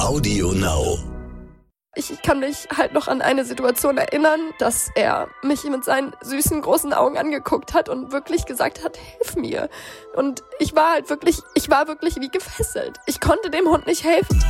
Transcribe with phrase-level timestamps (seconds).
[0.00, 0.98] Audio Now.
[1.96, 6.60] Ich kann mich halt noch an eine Situation erinnern, dass er mich mit seinen süßen
[6.62, 9.68] großen Augen angeguckt hat und wirklich gesagt hat, hilf mir.
[10.14, 12.98] Und ich war halt wirklich, ich war wirklich wie gefesselt.
[13.06, 14.42] Ich konnte dem Hund nicht helfen.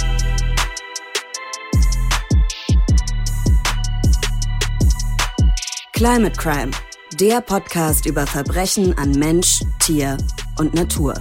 [5.93, 6.71] Climate Crime,
[7.15, 10.17] der Podcast über Verbrechen an Mensch, Tier
[10.59, 11.15] und Natur.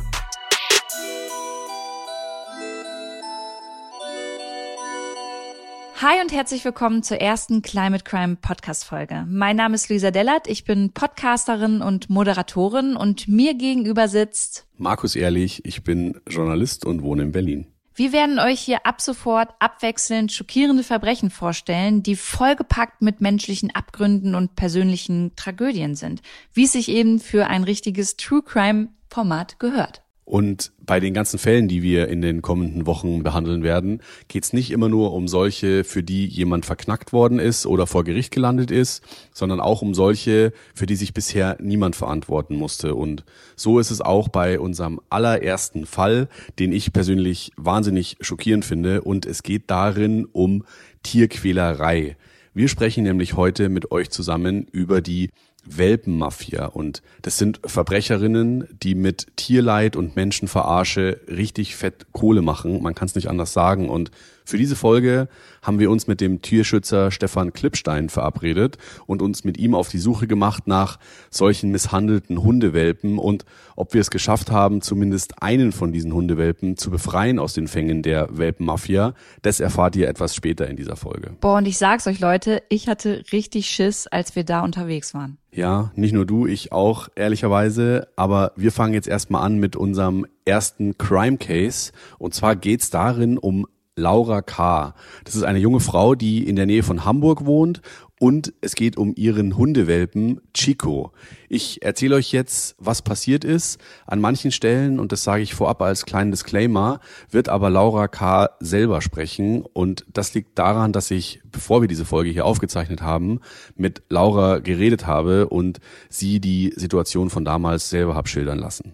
[6.01, 9.25] Hi und herzlich willkommen zur ersten Climate Crime Podcast Folge.
[9.27, 15.17] Mein Name ist Luisa Dellert, ich bin Podcasterin und Moderatorin und mir gegenüber sitzt Markus
[15.17, 17.67] Ehrlich, ich bin Journalist und wohne in Berlin.
[17.95, 24.35] Wir werden euch hier ab sofort abwechselnd schockierende Verbrechen vorstellen, die vollgepackt mit menschlichen Abgründen
[24.35, 26.21] und persönlichen Tragödien sind,
[26.53, 30.01] wie es sich eben für ein richtiges True Crime Format gehört.
[30.29, 34.53] Und bei den ganzen Fällen, die wir in den kommenden Wochen behandeln werden, geht es
[34.53, 38.69] nicht immer nur um solche, für die jemand verknackt worden ist oder vor Gericht gelandet
[38.69, 39.03] ist,
[39.33, 42.93] sondern auch um solche, für die sich bisher niemand verantworten musste.
[42.93, 43.23] Und
[43.55, 49.01] so ist es auch bei unserem allerersten Fall, den ich persönlich wahnsinnig schockierend finde.
[49.01, 50.63] Und es geht darin um
[51.01, 52.17] Tierquälerei.
[52.53, 55.31] Wir sprechen nämlich heute mit euch zusammen über die
[55.65, 56.65] Welpenmafia.
[56.65, 62.81] Und das sind Verbrecherinnen, die mit Tierleid und Menschenverarsche richtig fett Kohle machen.
[62.81, 63.89] Man kann es nicht anders sagen.
[63.89, 64.11] Und
[64.49, 65.27] für diese Folge
[65.61, 69.99] haben wir uns mit dem Tierschützer Stefan Klippstein verabredet und uns mit ihm auf die
[69.99, 75.91] Suche gemacht nach solchen misshandelten Hundewelpen und ob wir es geschafft haben, zumindest einen von
[75.91, 79.13] diesen Hundewelpen zu befreien aus den Fängen der Welpenmafia.
[79.41, 81.35] Das erfahrt ihr etwas später in dieser Folge.
[81.39, 85.37] Boah, und ich sag's euch Leute, ich hatte richtig Schiss, als wir da unterwegs waren.
[85.51, 88.07] Ja, nicht nur du, ich auch, ehrlicherweise.
[88.15, 91.91] Aber wir fangen jetzt erstmal an mit unserem ersten Crime Case.
[92.17, 93.65] Und zwar geht's darin um
[93.99, 94.95] Laura K.
[95.23, 97.81] Das ist eine junge Frau, die in der Nähe von Hamburg wohnt
[98.19, 101.13] und es geht um ihren Hundewelpen Chico.
[101.47, 103.79] Ich erzähle euch jetzt, was passiert ist.
[104.05, 106.99] An manchen Stellen, und das sage ich vorab als kleinen Disclaimer,
[107.31, 108.49] wird aber Laura K.
[108.59, 109.61] selber sprechen.
[109.61, 113.39] Und das liegt daran, dass ich, bevor wir diese Folge hier aufgezeichnet haben,
[113.75, 115.79] mit Laura geredet habe und
[116.09, 118.93] sie die Situation von damals selber hab schildern lassen.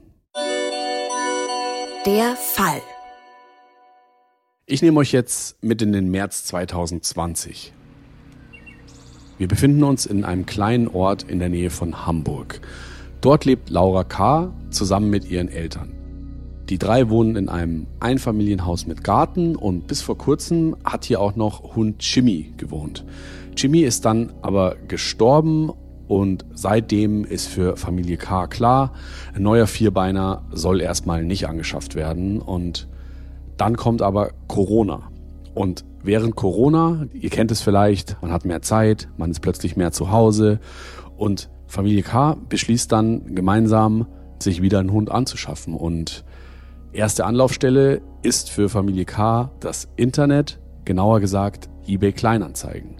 [2.05, 2.81] Der Fall.
[4.67, 7.71] Ich nehme euch jetzt mit in den März 2020.
[9.37, 12.61] Wir befinden uns in einem kleinen Ort in der Nähe von Hamburg.
[13.21, 14.51] Dort lebt Laura K.
[14.71, 15.91] zusammen mit ihren Eltern.
[16.67, 21.35] Die drei wohnen in einem Einfamilienhaus mit Garten und bis vor kurzem hat hier auch
[21.35, 23.05] noch Hund Jimmy gewohnt.
[23.55, 25.71] Jimmy ist dann aber gestorben
[26.07, 28.93] und seitdem ist für Familie K klar,
[29.35, 32.87] ein neuer Vierbeiner soll erstmal nicht angeschafft werden und
[33.57, 35.03] dann kommt aber Corona.
[35.53, 39.91] Und während Corona, ihr kennt es vielleicht, man hat mehr Zeit, man ist plötzlich mehr
[39.91, 40.59] zu Hause
[41.17, 44.05] und Familie K beschließt dann gemeinsam,
[44.39, 45.73] sich wieder einen Hund anzuschaffen.
[45.73, 46.23] Und
[46.91, 52.95] erste Anlaufstelle ist für Familie K das Internet, genauer gesagt eBay Kleinanzeigen.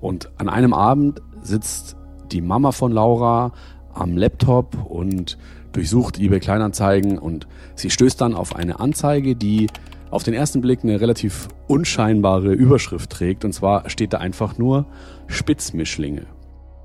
[0.00, 1.96] Und an einem Abend sitzt
[2.30, 3.52] die Mama von Laura
[3.94, 5.36] am Laptop und
[5.72, 9.68] durchsucht eBay Kleinanzeigen und sie stößt dann auf eine Anzeige, die
[10.10, 13.44] auf den ersten Blick eine relativ unscheinbare Überschrift trägt.
[13.44, 14.86] Und zwar steht da einfach nur
[15.26, 16.26] Spitzmischlinge.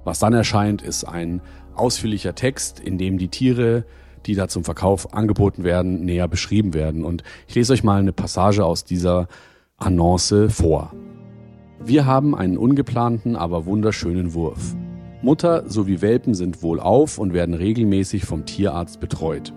[0.05, 1.41] Was dann erscheint, ist ein
[1.75, 3.83] ausführlicher Text, in dem die Tiere,
[4.25, 7.03] die da zum Verkauf angeboten werden, näher beschrieben werden.
[7.03, 9.27] Und ich lese euch mal eine Passage aus dieser
[9.75, 10.93] Annonce vor.
[11.83, 14.75] Wir haben einen ungeplanten, aber wunderschönen Wurf.
[15.22, 19.51] Mutter sowie Welpen sind wohlauf und werden regelmäßig vom Tierarzt betreut.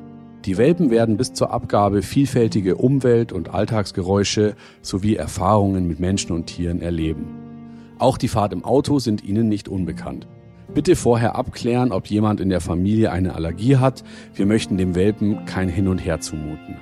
[0.47, 6.47] Die Welpen werden bis zur Abgabe vielfältige Umwelt- und Alltagsgeräusche sowie Erfahrungen mit Menschen und
[6.47, 7.29] Tieren erleben.
[7.99, 10.27] Auch die Fahrt im Auto sind ihnen nicht unbekannt.
[10.73, 14.03] Bitte vorher abklären, ob jemand in der Familie eine Allergie hat.
[14.35, 16.79] Wir möchten dem Welpen kein Hin und Her zumuten.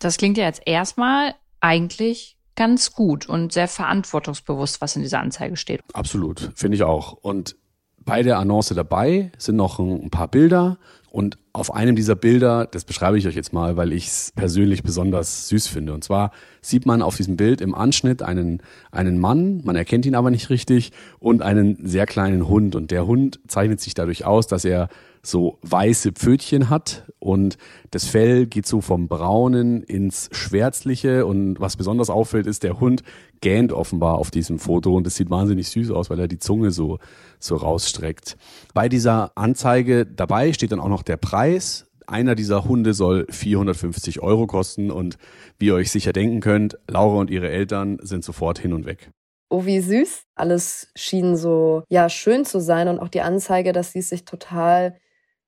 [0.00, 5.56] Das klingt ja jetzt erstmal eigentlich ganz gut und sehr verantwortungsbewusst, was in dieser Anzeige
[5.56, 5.82] steht.
[5.92, 7.12] Absolut, finde ich auch.
[7.12, 7.56] Und
[8.04, 10.78] bei der Annonce dabei sind noch ein paar Bilder
[11.14, 14.82] und auf einem dieser Bilder, das beschreibe ich euch jetzt mal, weil ich es persönlich
[14.82, 15.94] besonders süß finde.
[15.94, 18.60] Und zwar sieht man auf diesem Bild im Anschnitt einen,
[18.90, 20.90] einen Mann, man erkennt ihn aber nicht richtig,
[21.20, 22.74] und einen sehr kleinen Hund.
[22.74, 24.88] Und der Hund zeichnet sich dadurch aus, dass er
[25.26, 27.56] so weiße Pfötchen hat und
[27.90, 33.02] das Fell geht so vom Braunen ins Schwärzliche und was besonders auffällt, ist, der Hund
[33.40, 36.70] gähnt offenbar auf diesem Foto und es sieht wahnsinnig süß aus, weil er die Zunge
[36.70, 36.98] so,
[37.38, 38.36] so rausstreckt.
[38.74, 41.86] Bei dieser Anzeige dabei steht dann auch noch der Preis.
[42.06, 45.16] einer dieser Hunde soll 450 Euro kosten und
[45.58, 49.10] wie ihr euch sicher denken könnt, Laura und ihre Eltern sind sofort hin und weg.
[49.50, 50.24] Oh, wie süß.
[50.34, 54.96] Alles schien so, ja, schön zu sein und auch die Anzeige, dass sie sich total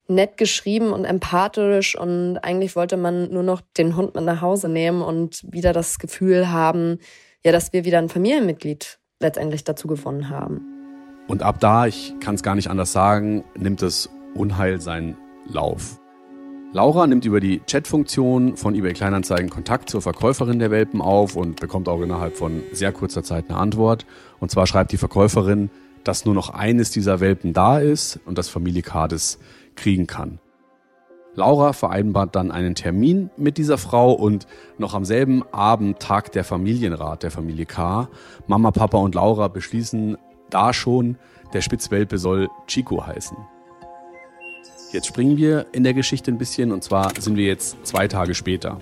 [0.07, 4.69] nett geschrieben und empathisch und eigentlich wollte man nur noch den Hund mit nach Hause
[4.69, 6.99] nehmen und wieder das Gefühl haben,
[7.43, 10.61] ja, dass wir wieder ein Familienmitglied letztendlich dazu gewonnen haben.
[11.27, 15.99] Und ab da, ich kann es gar nicht anders sagen, nimmt das Unheil seinen Lauf.
[16.73, 21.59] Laura nimmt über die Chatfunktion von eBay Kleinanzeigen Kontakt zur Verkäuferin der Welpen auf und
[21.59, 24.05] bekommt auch innerhalb von sehr kurzer Zeit eine Antwort.
[24.39, 25.69] Und zwar schreibt die Verkäuferin,
[26.03, 29.39] dass nur noch eines dieser Welpen da ist und das Familie Kades
[29.77, 30.39] kriegen kann.
[31.37, 34.47] Laura vereinbart dann einen Termin mit dieser Frau und
[34.79, 38.09] noch am selben Abend tagt der Familienrat der Familie K.
[38.47, 40.17] Mama, Papa und Laura beschließen
[40.49, 41.17] da schon,
[41.53, 43.37] der Spitzwelpe soll Chico heißen.
[44.91, 48.33] Jetzt springen wir in der Geschichte ein bisschen und zwar sind wir jetzt zwei Tage
[48.33, 48.79] später.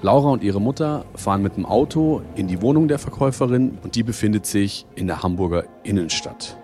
[0.00, 4.02] Laura und ihre Mutter fahren mit dem Auto in die Wohnung der Verkäuferin und die
[4.02, 6.56] befindet sich in der Hamburger Innenstadt.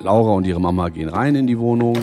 [0.00, 1.98] Laura und ihre Mama gehen rein in die Wohnung,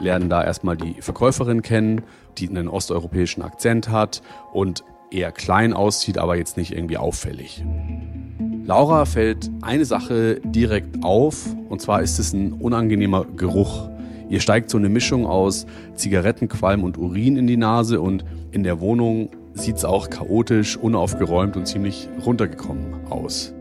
[0.00, 2.02] lernen da erstmal die Verkäuferin kennen,
[2.38, 7.64] die einen osteuropäischen Akzent hat und eher klein aussieht, aber jetzt nicht irgendwie auffällig.
[8.64, 13.88] Laura fällt eine Sache direkt auf und zwar ist es ein unangenehmer Geruch.
[14.28, 15.66] Ihr steigt so eine Mischung aus
[15.96, 21.56] Zigarettenqualm und Urin in die Nase und in der Wohnung sieht es auch chaotisch, unaufgeräumt
[21.56, 23.52] und ziemlich runtergekommen aus.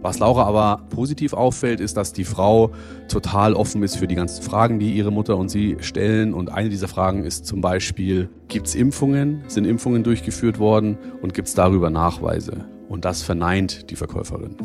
[0.00, 2.70] Was Laura aber positiv auffällt, ist, dass die Frau
[3.08, 6.34] total offen ist für die ganzen Fragen, die ihre Mutter und sie stellen.
[6.34, 9.42] Und eine dieser Fragen ist zum Beispiel, gibt es Impfungen?
[9.48, 10.98] Sind Impfungen durchgeführt worden?
[11.20, 12.64] Und gibt es darüber Nachweise?
[12.88, 14.56] Und das verneint die Verkäuferin.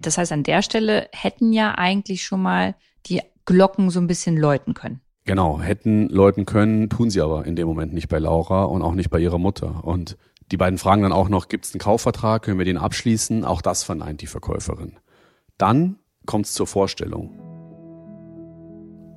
[0.00, 2.74] Das heißt, an der Stelle hätten ja eigentlich schon mal
[3.06, 5.00] die Glocken so ein bisschen läuten können.
[5.24, 8.94] Genau, hätten läuten können, tun sie aber in dem Moment nicht bei Laura und auch
[8.94, 9.84] nicht bei ihrer Mutter.
[9.84, 10.16] Und
[10.50, 13.44] die beiden fragen dann auch noch, gibt es einen Kaufvertrag, können wir den abschließen?
[13.44, 14.98] Auch das verneint die Verkäuferin.
[15.58, 15.96] Dann
[16.26, 17.38] kommt es zur Vorstellung.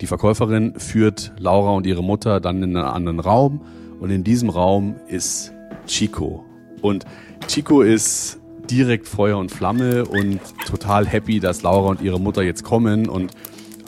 [0.01, 3.61] Die Verkäuferin führt Laura und ihre Mutter dann in einen anderen Raum
[3.99, 5.53] und in diesem Raum ist
[5.85, 6.43] Chico.
[6.81, 7.05] Und
[7.47, 8.39] Chico ist
[8.69, 13.31] direkt Feuer und Flamme und total happy, dass Laura und ihre Mutter jetzt kommen und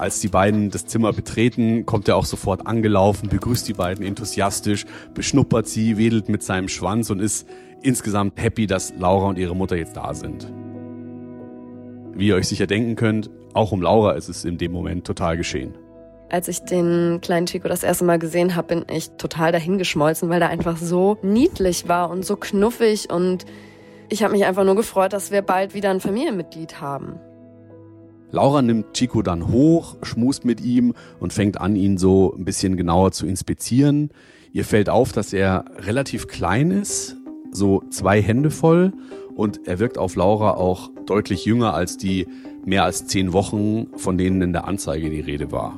[0.04, 4.86] als die beiden das Zimmer betreten, kommt er auch sofort angelaufen, begrüßt die beiden enthusiastisch,
[5.14, 7.48] beschnuppert sie, wedelt mit seinem Schwanz und ist
[7.82, 10.52] insgesamt happy, dass Laura und ihre Mutter jetzt da sind.
[12.16, 15.38] Wie ihr euch sicher denken könnt, auch um Laura ist es in dem Moment total
[15.38, 15.74] geschehen.
[16.30, 20.42] Als ich den kleinen Chico das erste Mal gesehen habe, bin ich total dahingeschmolzen, weil
[20.42, 23.46] er einfach so niedlich war und so knuffig und
[24.10, 27.22] ich habe mich einfach nur gefreut, dass wir bald wieder ein Familienmitglied haben.
[28.34, 32.78] Laura nimmt Chico dann hoch, schmust mit ihm und fängt an, ihn so ein bisschen
[32.78, 34.10] genauer zu inspizieren.
[34.52, 37.16] Ihr fällt auf, dass er relativ klein ist,
[37.52, 38.92] so zwei Hände voll
[39.36, 42.26] und er wirkt auf Laura auch deutlich jünger als die
[42.66, 45.78] mehr als zehn Wochen, von denen in der Anzeige die Rede war.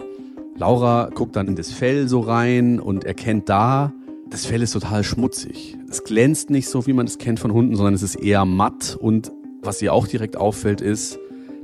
[0.55, 3.91] Laura guckt dann in das Fell so rein und erkennt da,
[4.29, 5.77] das Fell ist total schmutzig.
[5.89, 8.97] Es glänzt nicht so, wie man es kennt von Hunden, sondern es ist eher matt
[8.97, 11.19] und was ihr auch direkt auffällt ist,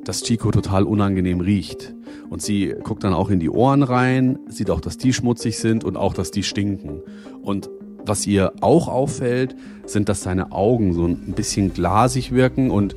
[0.05, 1.93] dass Chico total unangenehm riecht.
[2.29, 5.83] Und sie guckt dann auch in die Ohren rein, sieht auch, dass die schmutzig sind
[5.83, 7.01] und auch, dass die stinken.
[7.41, 7.69] Und
[8.05, 9.55] was ihr auch auffällt,
[9.85, 12.95] sind, dass seine Augen so ein bisschen glasig wirken und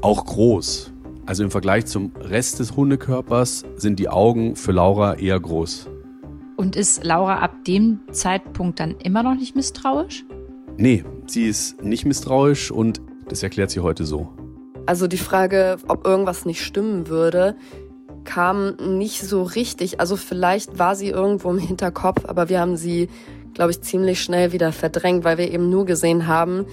[0.00, 0.92] auch groß.
[1.26, 5.88] Also im Vergleich zum Rest des Hundekörpers sind die Augen für Laura eher groß.
[6.56, 10.24] Und ist Laura ab dem Zeitpunkt dann immer noch nicht misstrauisch?
[10.76, 14.28] Nee, sie ist nicht misstrauisch und das erklärt sie heute so.
[14.86, 17.56] Also die Frage, ob irgendwas nicht stimmen würde,
[18.24, 20.00] kam nicht so richtig.
[20.00, 23.08] Also vielleicht war sie irgendwo im Hinterkopf, aber wir haben sie,
[23.54, 26.66] glaube ich, ziemlich schnell wieder verdrängt, weil wir eben nur gesehen haben,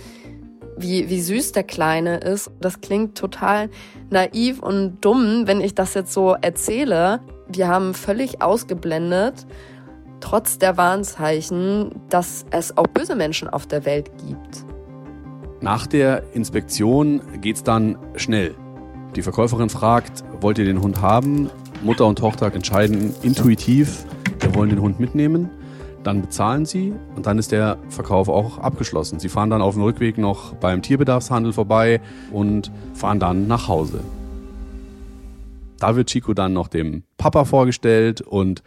[0.77, 2.51] wie, wie süß der Kleine ist.
[2.61, 3.69] Das klingt total
[4.09, 7.21] naiv und dumm, wenn ich das jetzt so erzähle.
[7.47, 9.47] Wir haben völlig ausgeblendet,
[10.19, 14.65] trotz der Warnzeichen, dass es auch böse Menschen auf der Welt gibt.
[15.61, 18.55] Nach der Inspektion geht's dann schnell.
[19.15, 21.49] Die Verkäuferin fragt, wollt ihr den Hund haben?
[21.81, 24.05] Mutter und Tochter entscheiden intuitiv,
[24.39, 25.49] wir wollen den Hund mitnehmen.
[26.03, 29.19] Dann bezahlen sie und dann ist der Verkauf auch abgeschlossen.
[29.19, 34.01] Sie fahren dann auf dem Rückweg noch beim Tierbedarfshandel vorbei und fahren dann nach Hause.
[35.79, 38.61] Da wird Chico dann noch dem Papa vorgestellt und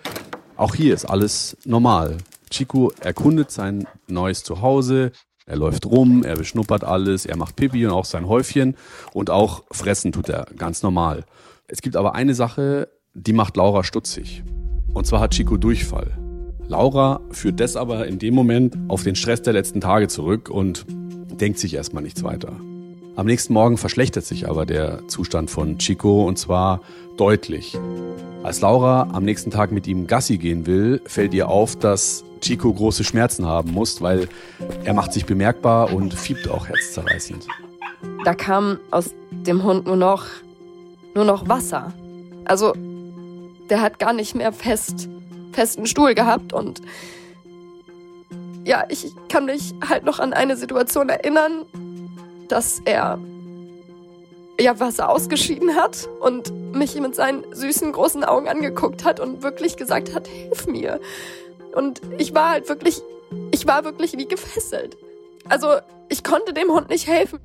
[0.56, 2.16] auch hier ist alles normal.
[2.50, 5.12] Chico erkundet sein neues Zuhause,
[5.50, 8.76] er läuft rum, er beschnuppert alles, er macht Pipi und auch sein Häufchen
[9.12, 11.24] und auch fressen tut er ganz normal.
[11.66, 14.44] Es gibt aber eine Sache, die macht Laura stutzig.
[14.94, 16.16] Und zwar hat Chico Durchfall.
[16.68, 20.86] Laura führt das aber in dem Moment auf den Stress der letzten Tage zurück und
[20.88, 22.52] denkt sich erstmal nichts weiter.
[23.16, 26.80] Am nächsten Morgen verschlechtert sich aber der Zustand von Chico und zwar
[27.20, 27.78] deutlich.
[28.42, 32.72] Als Laura am nächsten Tag mit ihm Gassi gehen will, fällt ihr auf, dass Chico
[32.72, 34.28] große Schmerzen haben muss, weil
[34.84, 37.46] er macht sich bemerkbar und fiebt auch herzzerreißend.
[38.24, 40.24] Da kam aus dem Hund nur noch,
[41.14, 41.92] nur noch Wasser.
[42.46, 42.72] Also,
[43.68, 45.10] der hat gar nicht mehr fest,
[45.52, 46.80] festen Stuhl gehabt und
[48.64, 51.66] ja, ich kann mich halt noch an eine Situation erinnern,
[52.48, 53.18] dass er
[54.60, 59.76] ja Wasser ausgeschieden hat und mich mit seinen süßen großen Augen angeguckt hat und wirklich
[59.76, 61.00] gesagt hat, hilf mir.
[61.74, 63.02] Und ich war halt wirklich,
[63.50, 64.96] ich war wirklich wie gefesselt.
[65.48, 65.76] Also
[66.08, 67.40] ich konnte dem Hund nicht helfen.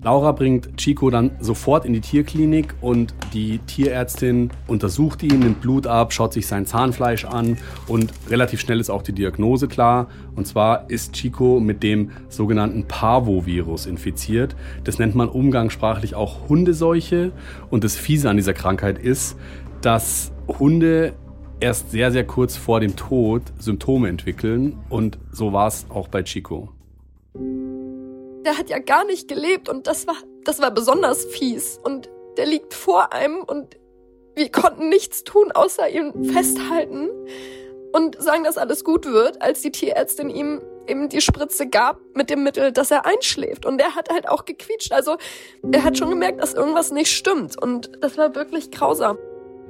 [0.00, 5.88] Laura bringt Chico dann sofort in die Tierklinik und die Tierärztin untersucht ihn, nimmt Blut
[5.88, 10.06] ab, schaut sich sein Zahnfleisch an und relativ schnell ist auch die Diagnose klar.
[10.36, 14.54] Und zwar ist Chico mit dem sogenannten Parvovirus infiziert.
[14.84, 17.32] Das nennt man umgangssprachlich auch Hundeseuche.
[17.68, 19.36] Und das Fiese an dieser Krankheit ist,
[19.80, 21.14] dass Hunde
[21.58, 24.78] erst sehr, sehr kurz vor dem Tod Symptome entwickeln.
[24.88, 26.68] Und so war es auch bei Chico
[28.44, 31.78] der hat ja gar nicht gelebt und das war, das war besonders fies.
[31.82, 33.76] Und der liegt vor einem und
[34.34, 37.08] wir konnten nichts tun, außer ihn festhalten
[37.92, 42.30] und sagen, dass alles gut wird, als die Tierärztin ihm eben die Spritze gab mit
[42.30, 43.66] dem Mittel, dass er einschläft.
[43.66, 44.92] Und er hat halt auch gequietscht.
[44.92, 45.16] Also
[45.70, 47.60] er hat schon gemerkt, dass irgendwas nicht stimmt.
[47.60, 49.18] Und das war wirklich grausam.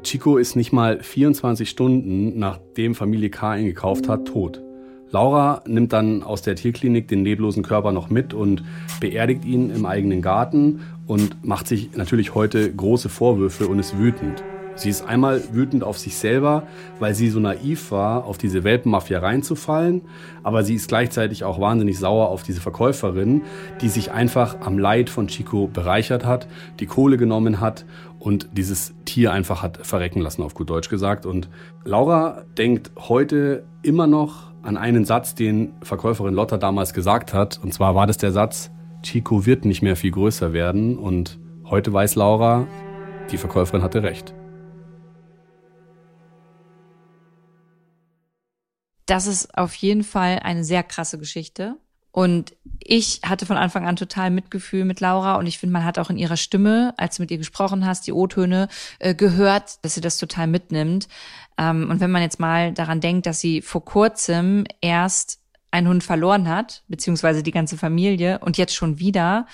[0.03, 4.63] Chico ist nicht mal 24 Stunden, nachdem Familie K ihn gekauft hat, tot.
[5.11, 8.63] Laura nimmt dann aus der Tierklinik den leblosen Körper noch mit und
[9.01, 14.43] beerdigt ihn im eigenen Garten und macht sich natürlich heute große Vorwürfe und ist wütend.
[14.75, 16.63] Sie ist einmal wütend auf sich selber,
[17.01, 20.03] weil sie so naiv war, auf diese Welpenmafia reinzufallen,
[20.45, 23.43] aber sie ist gleichzeitig auch wahnsinnig sauer auf diese Verkäuferin,
[23.81, 26.47] die sich einfach am Leid von Chico bereichert hat,
[26.79, 27.87] die Kohle genommen hat
[28.21, 31.27] und dieses Tier einfach hat verrecken lassen, auf gut Deutsch gesagt.
[31.27, 31.49] Und
[31.85, 37.59] Laura denkt heute immer noch an einen Satz, den Verkäuferin Lotta damals gesagt hat.
[37.63, 38.71] Und zwar war das der Satz,
[39.03, 40.99] Chico wird nicht mehr viel größer werden.
[40.99, 42.67] Und heute weiß Laura,
[43.31, 44.35] die Verkäuferin hatte recht.
[49.07, 51.77] Das ist auf jeden Fall eine sehr krasse Geschichte.
[52.19, 56.01] Und ich hatte von Anfang an total Mitgefühl mit Laura und ich finde, man hat
[56.01, 58.67] auch in ihrer Stimme, als du mit ihr gesprochen hast, die O-Töne
[58.99, 61.07] äh, gehört, dass sie das total mitnimmt.
[61.59, 65.39] Ähm, und wenn man jetzt mal daran denkt, dass sie vor kurzem erst
[65.71, 69.47] einen Hund verloren hat, beziehungsweise die ganze Familie und jetzt schon wieder,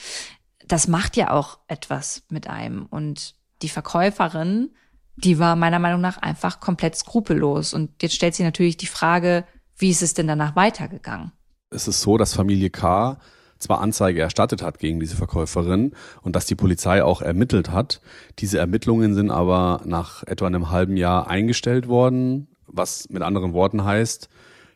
[0.67, 2.87] das macht ja auch etwas mit einem.
[2.87, 4.71] Und die Verkäuferin,
[5.17, 7.75] die war meiner Meinung nach einfach komplett skrupellos.
[7.75, 9.45] Und jetzt stellt sich natürlich die Frage,
[9.77, 11.33] wie ist es denn danach weitergegangen?
[11.75, 13.19] Es ist so, dass Familie K
[13.59, 18.01] zwar Anzeige erstattet hat gegen diese Verkäuferin und dass die Polizei auch ermittelt hat.
[18.39, 23.85] Diese Ermittlungen sind aber nach etwa einem halben Jahr eingestellt worden, was mit anderen Worten
[23.85, 24.29] heißt,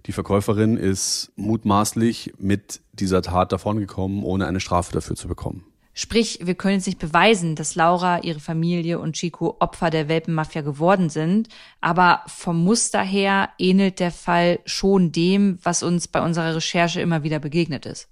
[0.07, 5.65] die Verkäuferin ist mutmaßlich mit dieser Tat davongekommen, ohne eine Strafe dafür zu bekommen.
[6.01, 10.63] Sprich, wir können jetzt nicht beweisen, dass Laura, ihre Familie und Chico Opfer der Welpenmafia
[10.63, 11.49] geworden sind,
[11.81, 17.25] aber vom Muster her ähnelt der Fall schon dem, was uns bei unserer Recherche immer
[17.25, 18.09] wieder begegnet ist.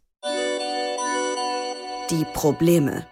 [2.10, 3.06] Die Probleme.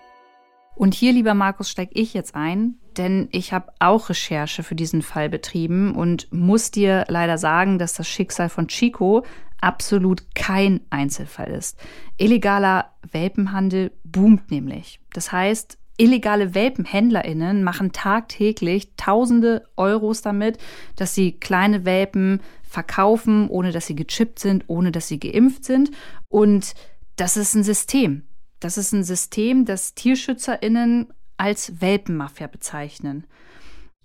[0.74, 5.02] Und hier, lieber Markus, steige ich jetzt ein, denn ich habe auch Recherche für diesen
[5.02, 9.24] Fall betrieben und muss dir leider sagen, dass das Schicksal von Chico
[9.60, 11.78] absolut kein Einzelfall ist.
[12.18, 15.00] Illegaler Welpenhandel boomt nämlich.
[15.12, 20.58] Das heißt, illegale Welpenhändlerinnen machen tagtäglich tausende Euros damit,
[20.96, 25.92] dass sie kleine Welpen verkaufen, ohne dass sie gechippt sind, ohne dass sie geimpft sind.
[26.28, 26.74] Und
[27.16, 28.24] das ist ein System.
[28.64, 33.26] Das ist ein System, das Tierschützerinnen als Welpenmafia bezeichnen.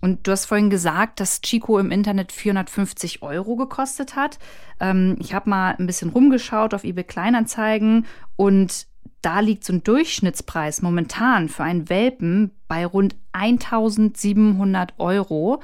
[0.02, 4.38] Und du hast vorhin gesagt, dass Chico im Internet 450 Euro gekostet hat.
[4.78, 8.04] Ähm, ich habe mal ein bisschen rumgeschaut auf eBay Kleinanzeigen
[8.36, 8.86] und
[9.22, 15.62] da liegt so ein Durchschnittspreis momentan für einen Welpen bei rund 1700 Euro.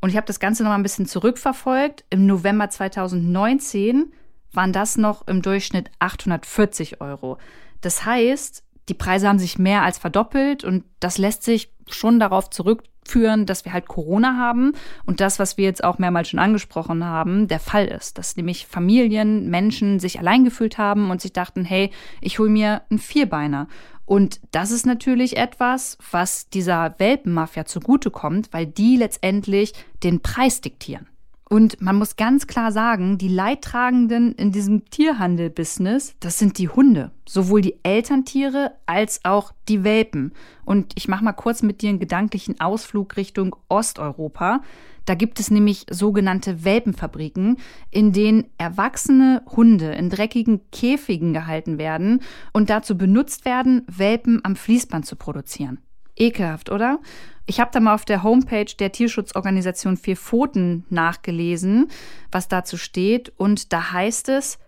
[0.00, 2.04] Und ich habe das Ganze noch mal ein bisschen zurückverfolgt.
[2.10, 4.12] Im November 2019
[4.52, 7.38] waren das noch im Durchschnitt 840 Euro.
[7.80, 12.50] Das heißt, die Preise haben sich mehr als verdoppelt und das lässt sich schon darauf
[12.50, 14.72] zurückführen, dass wir halt Corona haben
[15.04, 18.66] und das, was wir jetzt auch mehrmals schon angesprochen haben, der Fall ist, dass nämlich
[18.66, 23.68] Familien, Menschen sich allein gefühlt haben und sich dachten, hey, ich hole mir einen Vierbeiner.
[24.06, 31.07] Und das ist natürlich etwas, was dieser Welpenmafia zugutekommt, weil die letztendlich den Preis diktieren.
[31.48, 37.10] Und man muss ganz klar sagen, die Leidtragenden in diesem Tierhandel-Business, das sind die Hunde.
[37.26, 40.32] Sowohl die Elterntiere als auch die Welpen.
[40.66, 44.60] Und ich mache mal kurz mit dir einen gedanklichen Ausflug Richtung Osteuropa.
[45.06, 47.56] Da gibt es nämlich sogenannte Welpenfabriken,
[47.90, 52.20] in denen erwachsene Hunde in dreckigen Käfigen gehalten werden
[52.52, 55.78] und dazu benutzt werden, Welpen am Fließband zu produzieren.
[56.18, 56.98] Ekelhaft, oder?
[57.46, 61.88] Ich habe da mal auf der Homepage der Tierschutzorganisation Vier Pfoten nachgelesen,
[62.30, 63.32] was dazu steht.
[63.38, 64.58] Und da heißt es,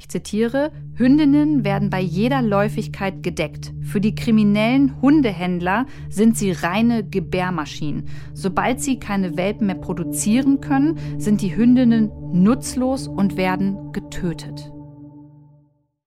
[0.00, 3.74] ich zitiere, Hündinnen werden bei jeder Läufigkeit gedeckt.
[3.82, 8.08] Für die kriminellen Hundehändler sind sie reine Gebärmaschinen.
[8.32, 14.72] Sobald sie keine Welpen mehr produzieren können, sind die Hündinnen nutzlos und werden getötet.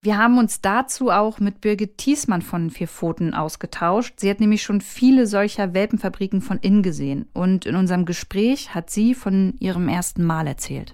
[0.03, 4.15] Wir haben uns dazu auch mit Birgit Thiesmann von Vier Pfoten ausgetauscht.
[4.17, 7.29] Sie hat nämlich schon viele solcher Welpenfabriken von innen gesehen.
[7.31, 10.93] Und in unserem Gespräch hat sie von ihrem ersten Mal erzählt.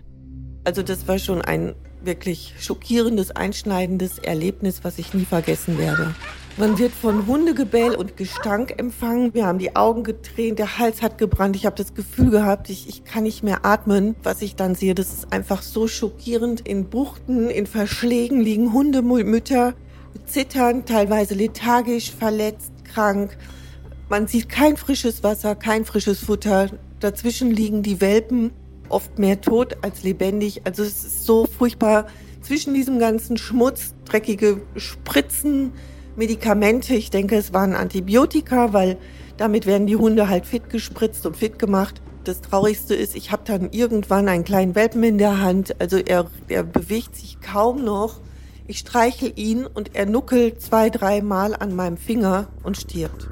[0.63, 1.73] Also das war schon ein
[2.03, 6.13] wirklich schockierendes, einschneidendes Erlebnis, was ich nie vergessen werde.
[6.59, 9.33] Man wird von Hundegebell und Gestank empfangen.
[9.33, 11.55] Wir haben die Augen getränt, der Hals hat gebrannt.
[11.55, 14.17] Ich habe das Gefühl gehabt, ich, ich kann nicht mehr atmen.
[14.23, 16.67] Was ich dann sehe, das ist einfach so schockierend.
[16.67, 19.73] In Buchten, in Verschlägen liegen Hundemütter,
[20.25, 23.37] zittern, teilweise lethargisch, verletzt, krank.
[24.09, 26.71] Man sieht kein frisches Wasser, kein frisches Futter.
[26.99, 28.51] Dazwischen liegen die Welpen,
[28.89, 30.63] oft mehr tot als lebendig.
[30.65, 32.07] Also es ist so furchtbar.
[32.41, 35.71] Zwischen diesem ganzen Schmutz, dreckige Spritzen,
[36.19, 36.93] Medikamente.
[36.93, 38.97] Ich denke, es waren Antibiotika, weil
[39.37, 42.01] damit werden die Hunde halt fit gespritzt und fit gemacht.
[42.25, 45.79] Das Traurigste ist, ich habe dann irgendwann einen kleinen Welpen in der Hand.
[45.79, 48.19] Also er, er bewegt sich kaum noch.
[48.67, 53.29] Ich streichel ihn und er nuckelt zwei, dreimal an meinem Finger und stirbt.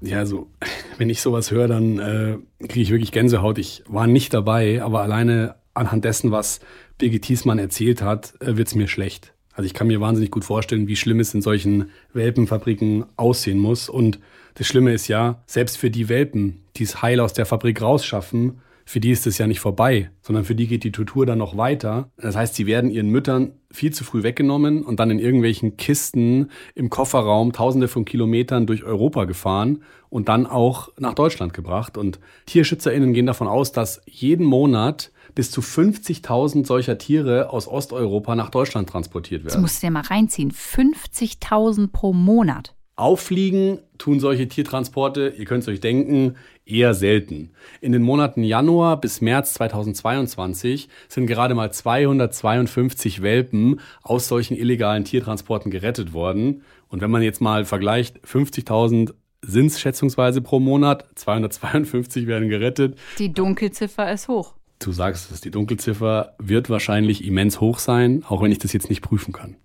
[0.00, 0.48] Ja, also
[0.96, 3.58] wenn ich sowas höre, dann äh, kriege ich wirklich Gänsehaut.
[3.58, 6.60] Ich war nicht dabei, aber alleine anhand dessen, was
[6.98, 9.34] Birgit Thiesmann erzählt hat, äh, wird es mir schlecht.
[9.52, 13.88] Also ich kann mir wahnsinnig gut vorstellen, wie schlimm es in solchen Welpenfabriken aussehen muss.
[13.88, 14.18] Und
[14.54, 18.60] das Schlimme ist ja, selbst für die Welpen, die es heil aus der Fabrik rausschaffen,
[18.84, 21.56] für die ist es ja nicht vorbei, sondern für die geht die Tortur dann noch
[21.56, 22.10] weiter.
[22.16, 26.50] Das heißt, sie werden ihren Müttern viel zu früh weggenommen und dann in irgendwelchen Kisten
[26.74, 31.96] im Kofferraum tausende von Kilometern durch Europa gefahren und dann auch nach Deutschland gebracht.
[31.96, 38.34] Und TierschützerInnen gehen davon aus, dass jeden Monat bis zu 50.000 solcher Tiere aus Osteuropa
[38.34, 39.54] nach Deutschland transportiert werden.
[39.54, 40.52] Das musst du dir mal reinziehen.
[40.52, 42.74] 50.000 pro Monat.
[42.94, 47.50] Auffliegen tun solche Tiertransporte, ihr könnt es euch denken, eher selten.
[47.80, 55.04] In den Monaten Januar bis März 2022 sind gerade mal 252 Welpen aus solchen illegalen
[55.04, 56.62] Tiertransporten gerettet worden.
[56.88, 62.98] Und wenn man jetzt mal vergleicht, 50.000 sind es schätzungsweise pro Monat, 252 werden gerettet.
[63.18, 64.54] Die Dunkelziffer ist hoch.
[64.84, 68.88] Du sagst es, die Dunkelziffer wird wahrscheinlich immens hoch sein, auch wenn ich das jetzt
[68.88, 69.56] nicht prüfen kann.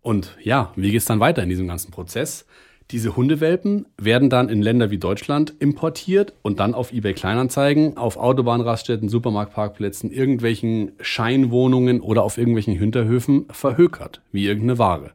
[0.00, 2.46] Und ja, wie geht es dann weiter in diesem ganzen Prozess?
[2.90, 8.18] Diese Hundewelpen werden dann in Länder wie Deutschland importiert und dann auf eBay Kleinanzeigen, auf
[8.18, 15.12] Autobahnraststätten, Supermarktparkplätzen, irgendwelchen Scheinwohnungen oder auf irgendwelchen Hinterhöfen verhökert, wie irgendeine Ware.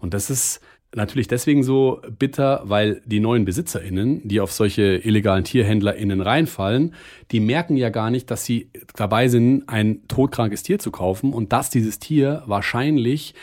[0.00, 0.60] Und das ist
[0.94, 6.94] natürlich deswegen so bitter, weil die neuen BesitzerInnen, die auf solche illegalen TierhändlerInnen reinfallen,
[7.30, 11.52] die merken ja gar nicht, dass sie dabei sind, ein todkrankes Tier zu kaufen und
[11.52, 13.34] dass dieses Tier wahrscheinlich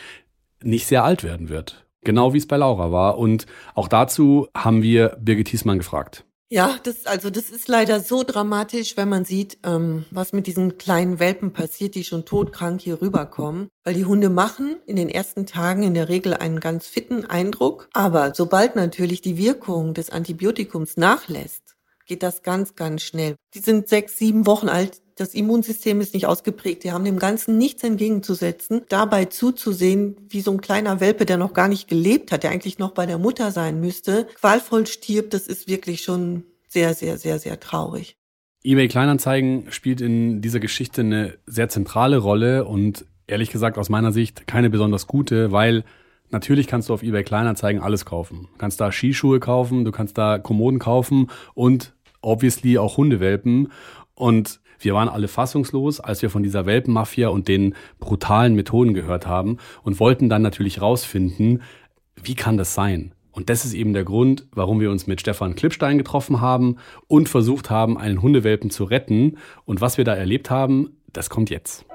[0.62, 1.86] nicht sehr alt werden wird.
[2.04, 3.18] Genau wie es bei Laura war.
[3.18, 6.24] Und auch dazu haben wir Birgit Thiesmann gefragt.
[6.50, 10.78] Ja, das, also das ist leider so dramatisch, wenn man sieht, ähm, was mit diesen
[10.78, 13.68] kleinen Welpen passiert, die schon todkrank hier rüberkommen.
[13.84, 17.90] Weil die Hunde machen in den ersten Tagen in der Regel einen ganz fitten Eindruck.
[17.92, 23.36] Aber sobald natürlich die Wirkung des Antibiotikums nachlässt, geht das ganz, ganz schnell.
[23.52, 26.84] Die sind sechs, sieben Wochen alt, das Immunsystem ist nicht ausgeprägt.
[26.84, 28.82] Die haben dem Ganzen nichts entgegenzusetzen.
[28.88, 32.78] Dabei zuzusehen, wie so ein kleiner Welpe, der noch gar nicht gelebt hat, der eigentlich
[32.78, 37.38] noch bei der Mutter sein müsste, qualvoll stirbt, das ist wirklich schon sehr, sehr, sehr,
[37.38, 38.16] sehr traurig.
[38.62, 44.12] eBay Kleinanzeigen spielt in dieser Geschichte eine sehr zentrale Rolle und ehrlich gesagt aus meiner
[44.12, 45.84] Sicht keine besonders gute, weil
[46.30, 48.48] natürlich kannst du auf eBay Kleinanzeigen alles kaufen.
[48.52, 53.72] Du kannst da Skischuhe kaufen, du kannst da Kommoden kaufen und obviously auch Hundewelpen.
[54.14, 59.26] Und wir waren alle fassungslos, als wir von dieser Welpenmafia und den brutalen Methoden gehört
[59.26, 61.62] haben und wollten dann natürlich rausfinden,
[62.22, 63.12] wie kann das sein?
[63.32, 67.28] Und das ist eben der Grund, warum wir uns mit Stefan Klippstein getroffen haben und
[67.28, 69.38] versucht haben, einen Hundewelpen zu retten.
[69.64, 71.87] Und was wir da erlebt haben, das kommt jetzt.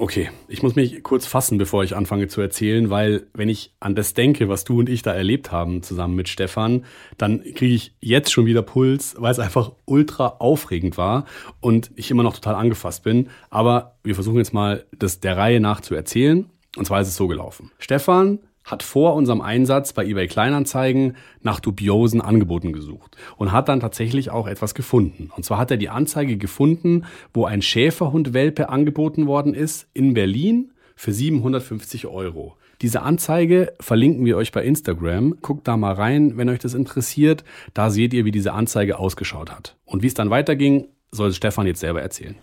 [0.00, 3.96] Okay, ich muss mich kurz fassen, bevor ich anfange zu erzählen, weil wenn ich an
[3.96, 6.84] das denke, was du und ich da erlebt haben zusammen mit Stefan,
[7.16, 11.24] dann kriege ich jetzt schon wieder Puls, weil es einfach ultra aufregend war
[11.58, 13.28] und ich immer noch total angefasst bin.
[13.50, 16.48] Aber wir versuchen jetzt mal, das der Reihe nach zu erzählen.
[16.76, 17.72] Und zwar ist es so gelaufen.
[17.80, 18.38] Stefan
[18.70, 24.30] hat vor unserem Einsatz bei eBay Kleinanzeigen nach dubiosen Angeboten gesucht und hat dann tatsächlich
[24.30, 25.30] auch etwas gefunden.
[25.34, 30.72] Und zwar hat er die Anzeige gefunden, wo ein Schäferhundwelpe angeboten worden ist in Berlin
[30.94, 32.56] für 750 Euro.
[32.80, 35.38] Diese Anzeige verlinken wir euch bei Instagram.
[35.42, 37.42] Guckt da mal rein, wenn euch das interessiert.
[37.74, 39.76] Da seht ihr, wie diese Anzeige ausgeschaut hat.
[39.84, 42.36] Und wie es dann weiterging, soll Stefan jetzt selber erzählen.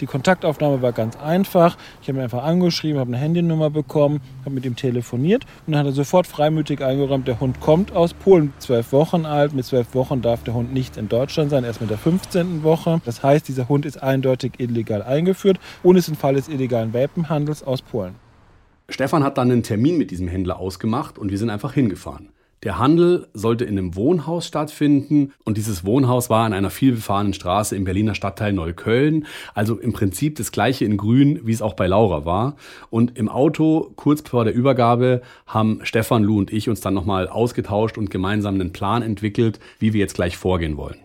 [0.00, 1.76] Die Kontaktaufnahme war ganz einfach.
[2.02, 5.80] Ich habe ihn einfach angeschrieben, habe eine Handynummer bekommen, habe mit ihm telefoniert und dann
[5.80, 9.54] hat er sofort freimütig eingeräumt, der Hund kommt aus Polen, zwölf Wochen alt.
[9.54, 12.62] Mit zwölf Wochen darf der Hund nicht in Deutschland sein, erst mit der 15.
[12.62, 13.00] Woche.
[13.04, 17.62] Das heißt, dieser Hund ist eindeutig illegal eingeführt und ist im Fall des illegalen Welpenhandels
[17.62, 18.14] aus Polen.
[18.88, 22.28] Stefan hat dann einen Termin mit diesem Händler ausgemacht und wir sind einfach hingefahren.
[22.62, 27.76] Der Handel sollte in einem Wohnhaus stattfinden und dieses Wohnhaus war an einer vielbefahrenen Straße
[27.76, 29.26] im Berliner Stadtteil Neukölln.
[29.54, 32.56] Also im Prinzip das gleiche in Grün, wie es auch bei Laura war.
[32.88, 37.28] Und im Auto, kurz vor der Übergabe, haben Stefan, Lou und ich uns dann nochmal
[37.28, 40.96] ausgetauscht und gemeinsam einen Plan entwickelt, wie wir jetzt gleich vorgehen wollen.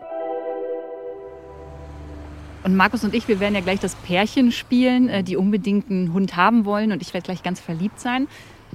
[2.64, 6.14] Und Markus und ich, wir werden ja gleich das Pärchen spielen, äh, die unbedingt einen
[6.14, 8.28] Hund haben wollen und ich werde gleich ganz verliebt sein.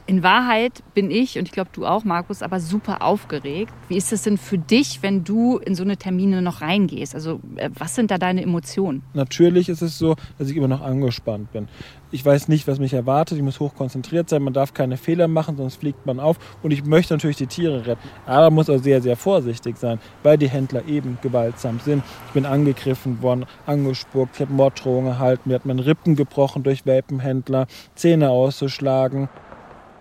[0.08, 3.74] In Wahrheit bin ich, und ich glaube du auch, Markus, aber super aufgeregt.
[3.88, 7.12] Wie ist es denn für dich, wenn du in so eine Termine noch reingehst?
[7.12, 9.02] Also äh, was sind da deine Emotionen?
[9.14, 11.66] Natürlich ist es so, dass ich immer noch angespannt bin.
[12.12, 13.36] Ich weiß nicht, was mich erwartet.
[13.36, 14.44] Ich muss hochkonzentriert sein.
[14.44, 16.36] Man darf keine Fehler machen, sonst fliegt man auf.
[16.62, 18.08] Und ich möchte natürlich die Tiere retten.
[18.26, 22.04] Aber muss auch sehr, sehr vorsichtig sein, weil die Händler eben gewaltsam sind.
[22.28, 25.48] Ich bin angegriffen worden, angespuckt, ich habe Morddrohungen erhalten.
[25.48, 27.66] Mir hat man Rippen gebrochen durch Welpenhändler,
[27.96, 29.28] Zähne auszuschlagen.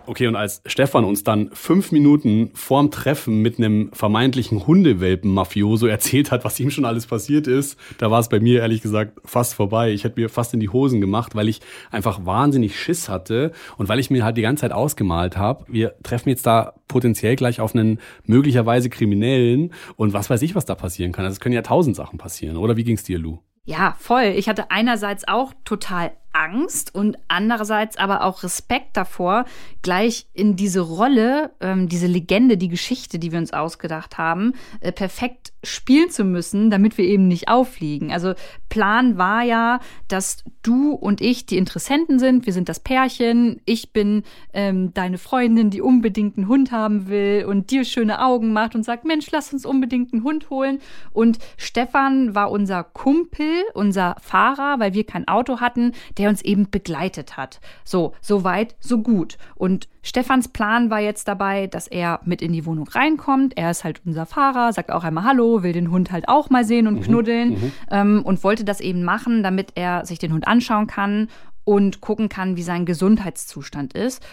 [0.08, 6.32] Okay, und als Stefan uns dann fünf Minuten vorm Treffen mit einem vermeintlichen Hundewelpen-Mafioso erzählt
[6.32, 9.54] hat, was ihm schon alles passiert ist, da war es bei mir ehrlich gesagt fast
[9.54, 9.92] vorbei.
[9.92, 13.90] Ich hätte mir fast in die Hosen gemacht, weil ich einfach wahnsinnig Schiss hatte und
[13.90, 17.60] weil ich mir halt die ganze Zeit ausgemalt habe, wir treffen jetzt da potenziell gleich
[17.60, 21.26] auf einen möglicherweise Kriminellen und was weiß ich, was da passieren kann.
[21.26, 22.78] Also es können ja tausend Sachen passieren, oder?
[22.78, 23.40] Wie ging's dir, Lou?
[23.66, 24.34] Ja, voll.
[24.36, 29.46] Ich hatte einerseits auch total Angst und andererseits aber auch Respekt davor,
[29.82, 34.92] gleich in diese Rolle, ähm, diese Legende, die Geschichte, die wir uns ausgedacht haben, äh,
[34.92, 38.12] perfekt spielen zu müssen, damit wir eben nicht auffliegen.
[38.12, 38.34] Also
[38.70, 42.46] Plan war ja, dass du und ich die Interessenten sind.
[42.46, 43.62] Wir sind das Pärchen.
[43.66, 48.54] Ich bin ähm, deine Freundin, die unbedingt einen Hund haben will und dir schöne Augen
[48.54, 50.80] macht und sagt, Mensch, lass uns unbedingt einen Hund holen.
[51.14, 56.70] Und Stefan war unser Kumpel, unser Fahrer, weil wir kein Auto hatten, der uns eben
[56.70, 57.60] begleitet hat.
[57.84, 59.38] So, so weit, so gut.
[59.56, 63.58] Und Stefans Plan war jetzt dabei, dass er mit in die Wohnung reinkommt.
[63.58, 66.64] Er ist halt unser Fahrer, sagt auch einmal Hallo, will den Hund halt auch mal
[66.64, 67.72] sehen und mhm, knuddeln mhm.
[67.92, 71.30] ähm, und wollte das eben machen, damit er sich den Hund anschauen kann
[71.64, 74.24] und gucken kann, wie sein Gesundheitszustand ist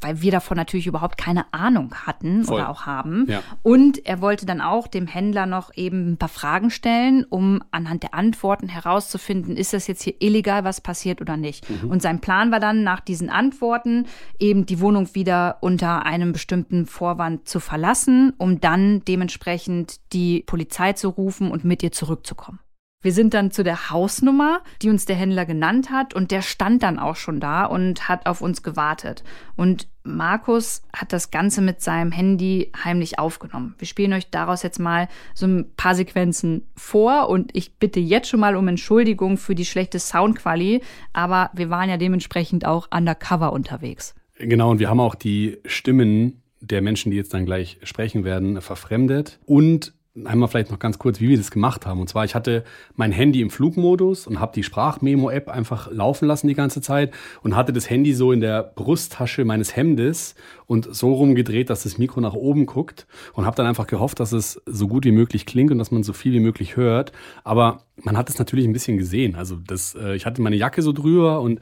[0.00, 2.56] weil wir davon natürlich überhaupt keine Ahnung hatten Voll.
[2.56, 3.26] oder auch haben.
[3.28, 3.42] Ja.
[3.62, 8.02] Und er wollte dann auch dem Händler noch eben ein paar Fragen stellen, um anhand
[8.02, 11.68] der Antworten herauszufinden, ist das jetzt hier illegal, was passiert oder nicht.
[11.68, 11.90] Mhm.
[11.90, 14.06] Und sein Plan war dann, nach diesen Antworten
[14.38, 20.92] eben die Wohnung wieder unter einem bestimmten Vorwand zu verlassen, um dann dementsprechend die Polizei
[20.92, 22.60] zu rufen und mit ihr zurückzukommen.
[23.02, 26.82] Wir sind dann zu der Hausnummer, die uns der Händler genannt hat, und der stand
[26.82, 29.22] dann auch schon da und hat auf uns gewartet.
[29.54, 33.74] Und Markus hat das Ganze mit seinem Handy heimlich aufgenommen.
[33.78, 38.28] Wir spielen euch daraus jetzt mal so ein paar Sequenzen vor und ich bitte jetzt
[38.28, 43.52] schon mal um Entschuldigung für die schlechte Soundqualität, aber wir waren ja dementsprechend auch undercover
[43.52, 44.14] unterwegs.
[44.38, 48.60] Genau, und wir haben auch die Stimmen der Menschen, die jetzt dann gleich sprechen werden,
[48.60, 49.92] verfremdet und
[50.24, 52.00] einmal vielleicht noch ganz kurz, wie wir das gemacht haben.
[52.00, 56.48] Und zwar, ich hatte mein Handy im Flugmodus und habe die Sprachmemo-App einfach laufen lassen
[56.48, 60.34] die ganze Zeit und hatte das Handy so in der Brusttasche meines Hemdes
[60.66, 64.32] und so rumgedreht, dass das Mikro nach oben guckt und habe dann einfach gehofft, dass
[64.32, 67.12] es so gut wie möglich klingt und dass man so viel wie möglich hört.
[67.44, 69.34] Aber man hat es natürlich ein bisschen gesehen.
[69.34, 71.60] Also das, äh, ich hatte meine Jacke so drüber und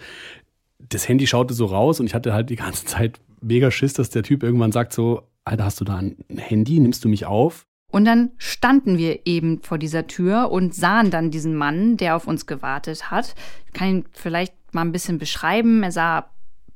[0.78, 4.10] das Handy schaute so raus und ich hatte halt die ganze Zeit mega Schiss, dass
[4.10, 6.80] der Typ irgendwann sagt so, Alter, hast du da ein Handy?
[6.80, 7.66] Nimmst du mich auf?
[7.94, 12.26] Und dann standen wir eben vor dieser Tür und sahen dann diesen Mann, der auf
[12.26, 13.36] uns gewartet hat.
[13.68, 15.84] Ich kann ihn vielleicht mal ein bisschen beschreiben.
[15.84, 16.26] Er sah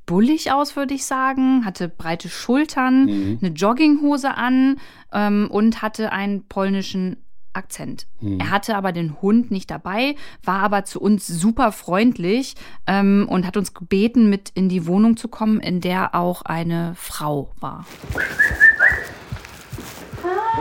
[0.06, 3.38] bullig aus, würde ich sagen, hatte breite Schultern, mhm.
[3.42, 4.76] eine Jogginghose an
[5.12, 7.16] ähm, und hatte einen polnischen
[7.52, 8.06] Akzent.
[8.38, 12.54] Er hatte aber den Hund nicht dabei, war aber zu uns super freundlich
[12.86, 16.92] ähm, und hat uns gebeten, mit in die Wohnung zu kommen, in der auch eine
[16.94, 17.84] Frau war.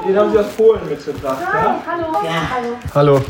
[0.06, 1.82] Den haben Sie aus Polen mitgebracht, ja?
[2.94, 3.22] Hallo.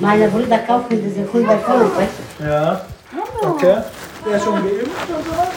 [0.00, 2.80] Meine Brüder kaufen diese Hunderfünf, weißt Ja.
[3.42, 3.76] Okay.
[4.26, 5.48] Der ist schon geimpft und sowas?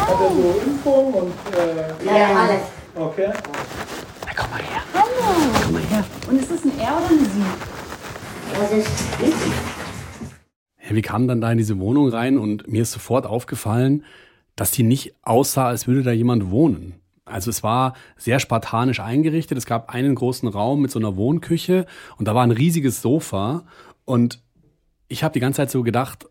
[0.00, 1.32] Hat er so Impfung und.
[1.54, 2.04] Äh?
[2.06, 2.62] Ja, ja, alles.
[2.94, 3.30] okay.
[6.28, 7.44] Und ist es ein Er oder eine Sie?
[8.58, 8.90] Das ist.
[10.88, 14.04] Ja, wir kamen dann da in diese Wohnung rein und mir ist sofort aufgefallen,
[14.56, 16.94] dass die nicht aussah, als würde da jemand wohnen.
[17.28, 19.58] Also es war sehr spartanisch eingerichtet.
[19.58, 21.86] Es gab einen großen Raum mit so einer Wohnküche
[22.16, 23.64] und da war ein riesiges Sofa.
[24.04, 24.42] Und
[25.08, 26.26] ich habe die ganze Zeit so gedacht,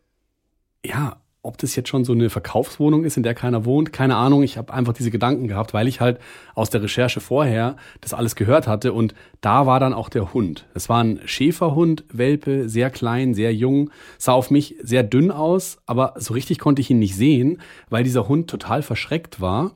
[0.86, 4.43] ja, ob das jetzt schon so eine Verkaufswohnung ist, in der keiner wohnt, keine Ahnung.
[4.43, 6.19] Ich habe einfach diese Gedanken gehabt, weil ich halt
[6.55, 8.91] aus der Recherche vorher das alles gehört hatte.
[8.91, 10.65] Und da war dann auch der Hund.
[10.73, 15.77] Es war ein Schäferhund, Welpe, sehr klein, sehr jung, sah auf mich sehr dünn aus,
[15.86, 19.71] aber so richtig konnte ich ihn nicht sehen, weil dieser Hund total verschreckt war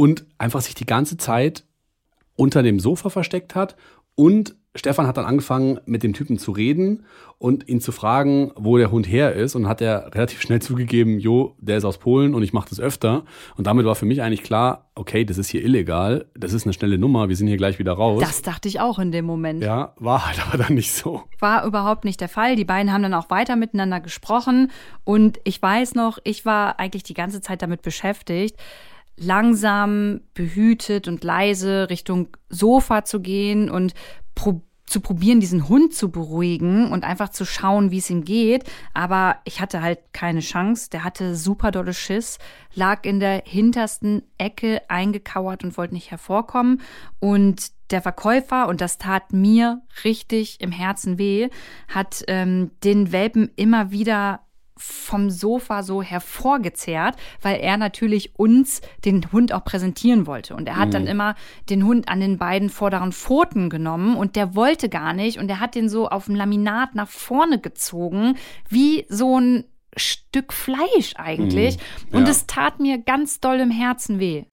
[0.00, 1.66] und einfach sich die ganze Zeit
[2.34, 3.76] unter dem Sofa versteckt hat.
[4.14, 7.04] Und Stefan hat dann angefangen, mit dem Typen zu reden
[7.36, 9.56] und ihn zu fragen, wo der Hund her ist.
[9.56, 12.80] Und hat er relativ schnell zugegeben, jo, der ist aus Polen und ich mache das
[12.80, 13.26] öfter.
[13.58, 16.72] Und damit war für mich eigentlich klar, okay, das ist hier illegal, das ist eine
[16.72, 18.22] schnelle Nummer, wir sind hier gleich wieder raus.
[18.22, 19.62] Das dachte ich auch in dem Moment.
[19.62, 21.24] ja, war halt aber dann nicht so.
[21.40, 22.56] War überhaupt nicht der Fall.
[22.56, 24.70] Die beiden haben dann auch weiter miteinander gesprochen.
[25.04, 28.56] Und ich weiß noch, ich war eigentlich die ganze Zeit damit beschäftigt,
[29.16, 33.94] langsam, behütet und leise Richtung Sofa zu gehen und
[34.34, 38.64] pro zu probieren, diesen Hund zu beruhigen und einfach zu schauen, wie es ihm geht.
[38.92, 40.90] Aber ich hatte halt keine Chance.
[40.90, 42.38] Der hatte super dolle Schiss,
[42.74, 46.80] lag in der hintersten Ecke eingekauert und wollte nicht hervorkommen.
[47.20, 51.50] Und der Verkäufer, und das tat mir richtig im Herzen weh,
[51.86, 54.40] hat ähm, den Welpen immer wieder
[54.80, 60.54] vom Sofa so hervorgezerrt, weil er natürlich uns den Hund auch präsentieren wollte.
[60.56, 61.34] Und er hat dann immer
[61.68, 65.60] den Hund an den beiden vorderen Pfoten genommen und der wollte gar nicht und er
[65.60, 68.36] hat den so auf dem Laminat nach vorne gezogen,
[68.68, 69.64] wie so ein
[69.96, 71.76] Stück Fleisch eigentlich.
[72.10, 72.16] Mhm.
[72.18, 72.30] Und Ja.
[72.30, 74.44] es tat mir ganz doll im Herzen weh.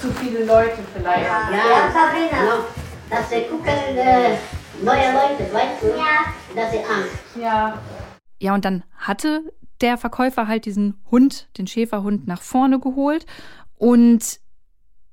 [0.00, 1.24] Zu viele Leute vielleicht.
[1.24, 2.44] Ja, Sabrina.
[2.44, 2.64] No,
[3.10, 4.36] dass sie gucken, äh,
[4.82, 5.86] neue Leute, weißt du?
[5.88, 6.34] Ja.
[6.54, 7.40] Dass sie Angst.
[7.40, 7.78] Ja.
[8.40, 13.26] Ja, und dann hatte der Verkäufer halt diesen Hund, den Schäferhund, nach vorne geholt.
[13.76, 14.40] Und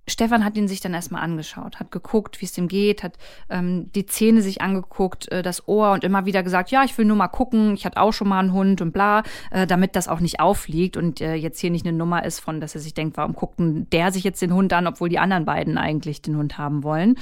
[0.08, 3.18] Stefan hat ihn sich dann erstmal angeschaut, hat geguckt, wie es ihm geht, hat
[3.50, 7.06] ähm, die Zähne sich angeguckt, äh, das Ohr und immer wieder gesagt, ja, ich will
[7.06, 10.08] nur mal gucken, ich hatte auch schon mal einen Hund und bla, äh, damit das
[10.08, 12.94] auch nicht auffliegt und äh, jetzt hier nicht eine Nummer ist von, dass er sich
[12.94, 16.36] denkt, warum guckt der sich jetzt den Hund an, obwohl die anderen beiden eigentlich den
[16.36, 17.16] Hund haben wollen.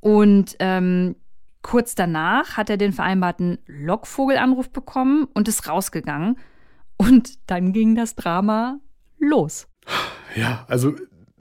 [0.00, 1.16] Und ähm,
[1.64, 6.36] kurz danach hat er den vereinbarten Lockvogelanruf bekommen und ist rausgegangen.
[6.96, 8.78] Und dann ging das Drama
[9.18, 9.66] los.
[10.36, 10.94] Ja, also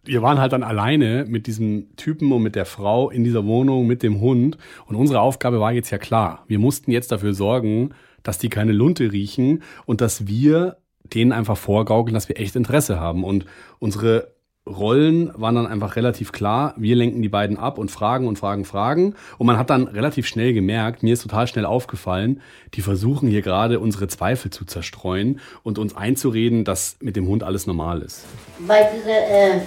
[0.04, 3.86] wir waren halt dann alleine mit diesem Typen und mit der Frau in dieser Wohnung
[3.86, 4.58] mit dem Hund.
[4.86, 6.44] Und unsere Aufgabe war jetzt ja klar.
[6.48, 11.58] Wir mussten jetzt dafür sorgen, dass die keine Lunte riechen und dass wir denen einfach
[11.58, 13.24] vorgaukeln, dass wir echt Interesse haben.
[13.26, 13.46] Und
[13.80, 14.33] unsere
[14.66, 16.74] Rollen waren dann einfach relativ klar.
[16.78, 19.16] Wir lenken die beiden ab und fragen und fragen, fragen.
[19.38, 22.42] Und man hat dann relativ schnell gemerkt, mir ist total schnell aufgefallen,
[22.74, 27.44] die versuchen hier gerade unsere Zweifel zu zerstreuen und uns einzureden, dass mit dem Hund
[27.44, 28.24] alles normal ist.
[28.66, 29.62] Bei dieser, äh,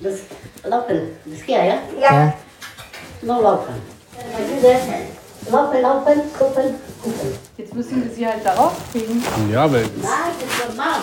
[0.00, 0.20] das
[0.64, 1.78] Laufen, das hier, ja?
[2.00, 2.34] Ja.
[3.22, 3.74] Nur Laufen.
[4.12, 5.15] Bei dieser,
[5.50, 7.38] Laufen, Laufen, gucken, gucken.
[7.56, 9.22] Jetzt müssen wir sie halt darauf kriegen.
[9.52, 10.98] Ja, weil Nein, das ist normal.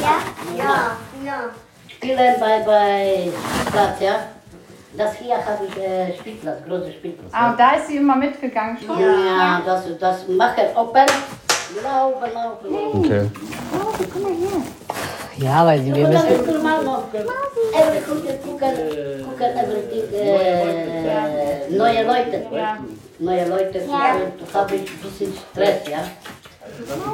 [0.00, 0.18] Ja,
[0.56, 1.50] ja, ja.
[1.88, 3.30] Spielen bei, bei
[3.70, 4.14] Platz, ja?
[4.96, 7.30] Das hier habe ich äh, Spielplatz, große Spielplatz.
[7.32, 8.98] Ah, und da ist sie immer mitgegangen schon.
[8.98, 11.06] Ja, das, das machen open.
[11.82, 12.72] Laufen, laufen.
[12.72, 13.04] laufen.
[13.04, 13.30] Okay.
[15.36, 16.26] Ja, weil sie, wir müssen.
[16.26, 17.18] ist normal laufen.
[17.72, 20.14] Every gucken, gucken, gucken, everything.
[20.14, 22.46] Äh, neue Leute.
[23.18, 23.90] Neue Leute gucken.
[24.52, 25.98] Da habe ich ein bisschen Stress, ja?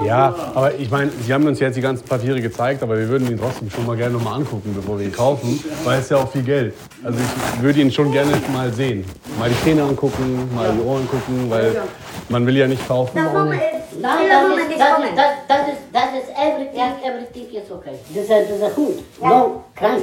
[0.05, 3.31] Ja, aber ich meine, Sie haben uns jetzt die ganzen Papiere gezeigt, aber wir würden
[3.31, 6.31] ihn trotzdem schon mal gerne nochmal angucken, bevor wir ihn kaufen, weil es ja auch
[6.31, 6.75] viel Geld.
[7.05, 7.19] Also
[7.57, 9.05] ich würde ihn schon gerne mal sehen.
[9.39, 11.81] Mal die Zähne angucken, mal die Ohren gucken, weil
[12.29, 13.17] man will ja nicht kaufen.
[13.19, 13.61] ohne-
[14.01, 17.95] Nein, das ist, das ist, das, das ist, das ist everything, everything is okay.
[18.13, 20.03] Dieser, dieser Hund, no, krank.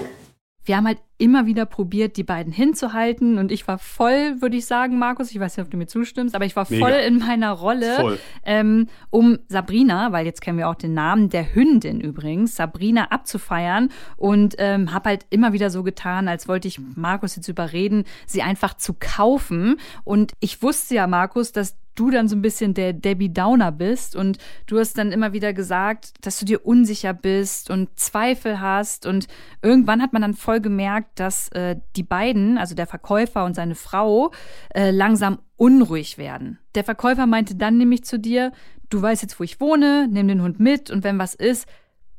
[0.64, 3.38] Wir haben halt immer wieder probiert, die beiden hinzuhalten.
[3.38, 6.36] Und ich war voll, würde ich sagen, Markus, ich weiß nicht, ob du mir zustimmst,
[6.36, 6.98] aber ich war voll Mega.
[6.98, 12.02] in meiner Rolle, ähm, um Sabrina, weil jetzt kennen wir auch den Namen der Hündin
[12.02, 13.90] übrigens, Sabrina abzufeiern.
[14.18, 18.42] Und ähm, habe halt immer wieder so getan, als wollte ich Markus jetzt überreden, sie
[18.42, 19.76] einfach zu kaufen.
[20.04, 24.16] Und ich wusste ja, Markus, dass du dann so ein bisschen der Debbie Downer bist
[24.16, 29.06] und du hast dann immer wieder gesagt, dass du dir unsicher bist und Zweifel hast
[29.06, 29.28] und
[29.62, 33.76] irgendwann hat man dann voll gemerkt, dass äh, die beiden, also der Verkäufer und seine
[33.76, 34.32] Frau,
[34.74, 36.60] äh, langsam unruhig werden.
[36.76, 38.52] Der Verkäufer meinte dann nämlich zu dir,
[38.90, 41.68] du weißt jetzt, wo ich wohne, nimm den Hund mit und wenn was ist,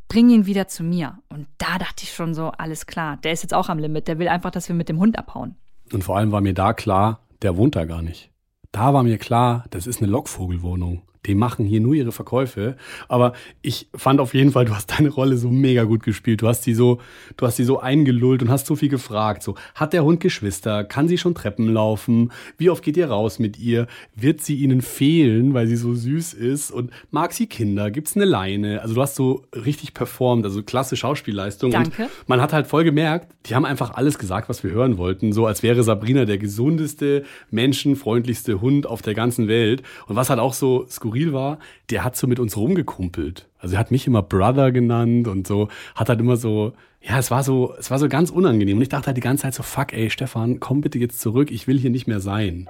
[0.09, 1.19] bring ihn wieder zu mir.
[1.29, 4.19] Und da dachte ich schon so, alles klar, der ist jetzt auch am Limit, der
[4.19, 5.57] will einfach, dass wir mit dem Hund abhauen.
[5.93, 8.32] Und vor allem war mir da klar, der wohnt da gar nicht.
[8.73, 11.03] Da war mir klar, das ist eine Lockvogelwohnung.
[11.27, 12.77] Die machen hier nur ihre Verkäufe.
[13.09, 13.33] Aber
[13.63, 16.43] ich fand auf jeden Fall, du hast deine Rolle so mega gut gespielt.
[16.43, 17.01] Du hast die so,
[17.37, 19.45] du hast die so eingelullt und hast so viel gefragt.
[19.45, 20.83] So, hat der Hund Geschwister?
[20.83, 22.33] Kann sie schon Treppen laufen?
[22.59, 23.87] Wie oft geht ihr raus mit ihr?
[24.17, 26.73] Wird sie ihnen fehlen, weil sie so süß ist?
[26.73, 27.93] Und mag sie Kinder?
[27.93, 28.83] Gibt's eine Leine?
[28.83, 31.71] Also du hast so richtig performt, also klasse Schauspielleistung.
[31.71, 32.03] Danke.
[32.03, 35.33] Und man hat halt voll gemerkt, die haben einfach alles gesagt, was wir hören wollten.
[35.33, 39.85] So als wäre Sabrina der gesundeste, menschenfreundlichste Hund auf der ganzen Welt.
[40.09, 41.59] Und was halt auch so skurril war,
[41.91, 43.49] der hat so mit uns rumgekumpelt.
[43.59, 47.31] Also er hat mich immer Brother genannt und so, hat halt immer so, ja, es
[47.31, 48.77] war so, es war so ganz unangenehm.
[48.77, 51.51] Und ich dachte halt die ganze Zeit so, fuck, ey, Stefan, komm bitte jetzt zurück,
[51.51, 52.69] ich will hier nicht mehr sein.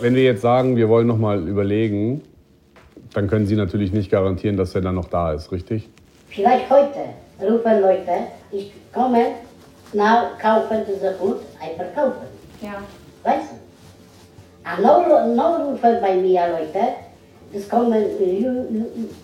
[0.00, 2.22] Wenn wir jetzt sagen, wir wollen nochmal überlegen,
[3.14, 5.88] dann können Sie natürlich nicht garantieren, dass er dann noch da ist, richtig?
[6.28, 8.12] Vielleicht heute rufen Leute,
[8.52, 9.26] ich komme,
[9.92, 12.26] na, kaufen diese Hund, ich verkaufen.
[12.60, 12.82] Ja.
[13.22, 13.65] Weißt du?
[14.82, 16.86] Nur rufen bei mir Leute,
[17.52, 18.04] das kommen,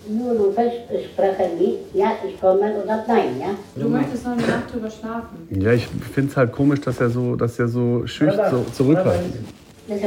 [0.09, 0.71] nur, rufen,
[1.13, 3.49] sprechen mit, ja, ich komme oder nein, ja.
[3.75, 5.49] Du möchtest noch eine Nacht drüber schlafen.
[5.51, 9.35] Ja, ich finde es halt komisch, dass er so, dass er so schüchtern, so zurückhaltend
[9.35, 10.05] ist.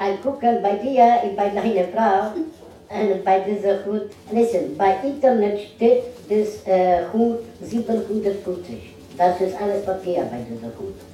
[0.00, 2.32] I gucken bei dir, bei deiner Frau,
[2.92, 4.02] und bei dieser Hund.
[4.30, 8.94] Listen, bei Internet steht das äh, Hund 750.
[9.16, 11.11] Das ist alles Papier bei dieser Hund.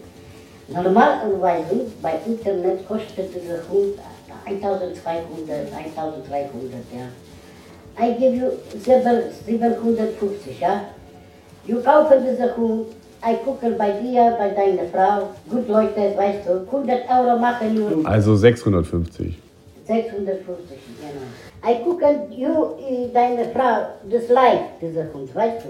[0.68, 3.94] Normalerweise bei Internet kostet dieser Hund
[4.44, 7.08] 1200, 1300, ja.
[8.00, 8.50] I give you
[8.84, 10.82] 750, ja.
[11.66, 12.86] Du kaufst diesen Hund,
[13.30, 18.06] ich gucke bei dir, bei deiner Frau, gut Leute, weißt du, 100 Euro machen nur
[18.06, 19.38] Also 650.
[19.86, 21.72] 650, genau.
[21.72, 25.68] Ich gucke, du, äh, deine Frau, das Leid, dieser Hund, weißt du.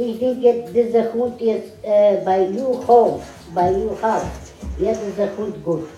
[0.00, 2.46] Ich denke, dieser Hund ist äh, bei
[2.86, 3.20] home,
[3.52, 4.22] bei you house.
[4.78, 5.88] Ja, dieser Hund gut.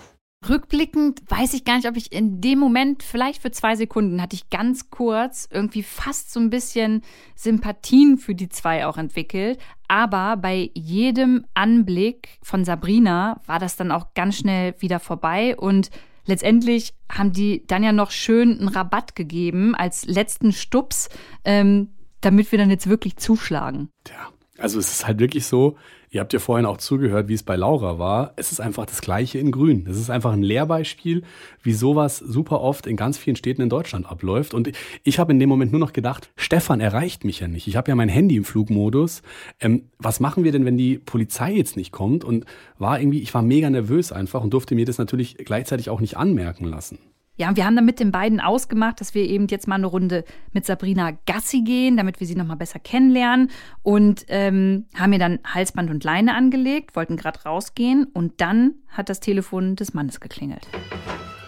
[0.49, 4.35] Rückblickend weiß ich gar nicht, ob ich in dem Moment, vielleicht für zwei Sekunden, hatte
[4.35, 7.03] ich ganz kurz irgendwie fast so ein bisschen
[7.35, 9.59] Sympathien für die zwei auch entwickelt.
[9.87, 15.91] Aber bei jedem Anblick von Sabrina war das dann auch ganz schnell wieder vorbei und
[16.25, 21.09] letztendlich haben die dann ja noch schön einen Rabatt gegeben als letzten Stups,
[21.45, 21.89] ähm,
[22.21, 23.89] damit wir dann jetzt wirklich zuschlagen.
[24.03, 25.75] Tja, also es ist halt wirklich so,
[26.11, 28.33] ihr habt ja vorhin auch zugehört, wie es bei Laura war.
[28.35, 29.87] Es ist einfach das Gleiche in Grün.
[29.89, 31.23] Es ist einfach ein Lehrbeispiel,
[31.63, 34.53] wie sowas super oft in ganz vielen Städten in Deutschland abläuft.
[34.53, 34.71] Und
[35.03, 37.67] ich habe in dem Moment nur noch gedacht, Stefan erreicht mich ja nicht.
[37.67, 39.23] Ich habe ja mein Handy im Flugmodus.
[39.59, 42.23] Ähm, was machen wir denn, wenn die Polizei jetzt nicht kommt?
[42.23, 42.45] Und
[42.77, 46.17] war irgendwie, ich war mega nervös einfach und durfte mir das natürlich gleichzeitig auch nicht
[46.17, 46.99] anmerken lassen.
[47.37, 49.87] Ja, und wir haben dann mit den beiden ausgemacht, dass wir eben jetzt mal eine
[49.87, 53.49] Runde mit Sabrina Gassi gehen, damit wir sie nochmal besser kennenlernen.
[53.83, 58.03] Und ähm, haben ihr dann Halsband und Leine angelegt, wollten gerade rausgehen.
[58.13, 60.67] Und dann hat das Telefon des Mannes geklingelt.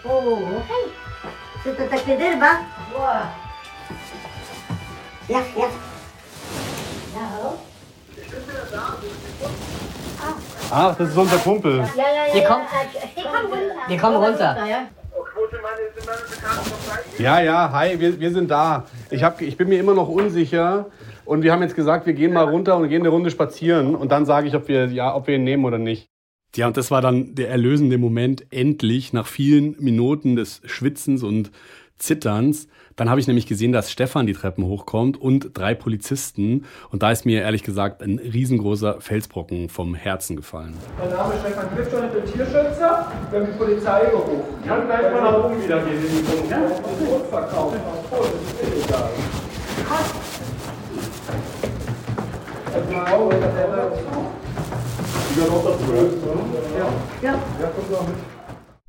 [0.04, 1.72] Oh, hey.
[5.28, 5.64] Ja, ja.
[7.14, 7.58] Ja, hallo?
[8.16, 8.96] Ich bin wieder da.
[10.70, 11.76] Ach, das ist unser Kumpel.
[11.76, 12.34] Ja, ja, ja.
[12.34, 13.88] Wir kommen, runter.
[13.88, 14.66] Wir kommen runter
[17.18, 18.86] ja, hi, wir, wir sind da.
[19.10, 20.86] Ich, hab, ich bin mir immer noch unsicher
[21.24, 24.12] und wir haben jetzt gesagt, wir gehen mal runter und gehen eine Runde spazieren und
[24.12, 26.08] dann sage ich, ob wir, ja, ob wir ihn nehmen oder nicht.
[26.56, 31.50] Ja, und das war dann der erlösende Moment, endlich, nach vielen Minuten des Schwitzens und
[31.98, 32.68] Zitterns.
[32.96, 36.64] Dann habe ich nämlich gesehen, dass Stefan die Treppen hochkommt und drei Polizisten.
[36.90, 40.76] Und da ist mir ehrlich gesagt ein riesengroßer Felsbrocken vom Herzen gefallen.
[40.98, 43.12] Mein Name ist Stefan Klitschon, ich bin Tierschützer.
[43.30, 44.42] Wir haben die Polizei gerufen.
[44.60, 46.50] Ich kann gleich mal nach oben wieder gehen in die Wohnung.
[46.50, 46.58] Ja?
[47.16, 47.80] Und verkaufen.
[48.12, 49.10] Oh, das ist illegal.
[53.12, 53.58] Oh, das ist
[56.78, 57.34] ja Ja.
[57.60, 58.16] Ja, kommt noch mit.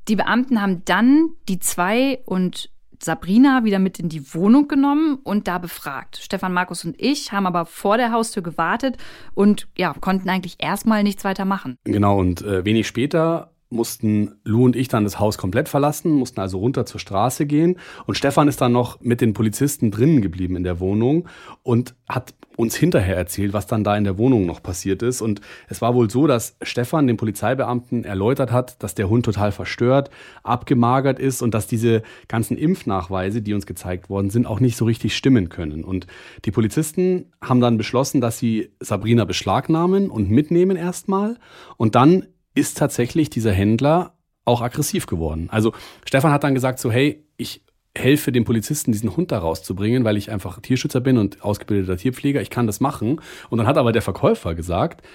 [0.08, 2.70] Die Beamten haben dann die zwei und
[3.02, 6.18] Sabrina wieder mit in die Wohnung genommen und da befragt.
[6.20, 8.96] Stefan, Markus und ich haben aber vor der Haustür gewartet
[9.34, 11.76] und ja, konnten eigentlich erstmal nichts weiter machen.
[11.84, 16.40] Genau, und äh, wenig später mussten Lou und ich dann das Haus komplett verlassen, mussten
[16.40, 17.78] also runter zur Straße gehen.
[18.06, 21.28] Und Stefan ist dann noch mit den Polizisten drinnen geblieben in der Wohnung
[21.62, 25.20] und hat uns hinterher erzählt, was dann da in der Wohnung noch passiert ist.
[25.20, 29.52] Und es war wohl so, dass Stefan dem Polizeibeamten erläutert hat, dass der Hund total
[29.52, 30.10] verstört,
[30.42, 34.86] abgemagert ist und dass diese ganzen Impfnachweise, die uns gezeigt worden sind, auch nicht so
[34.86, 35.84] richtig stimmen können.
[35.84, 36.06] Und
[36.44, 41.36] die Polizisten haben dann beschlossen, dass sie Sabrina beschlagnahmen und mitnehmen erstmal.
[41.76, 45.48] Und dann ist tatsächlich dieser Händler auch aggressiv geworden.
[45.50, 45.72] Also
[46.04, 47.62] Stefan hat dann gesagt so, hey, ich
[47.96, 52.40] helfe dem Polizisten, diesen Hund da rauszubringen, weil ich einfach Tierschützer bin und ausgebildeter Tierpfleger,
[52.40, 53.20] ich kann das machen.
[53.50, 55.06] Und dann hat aber der Verkäufer gesagt,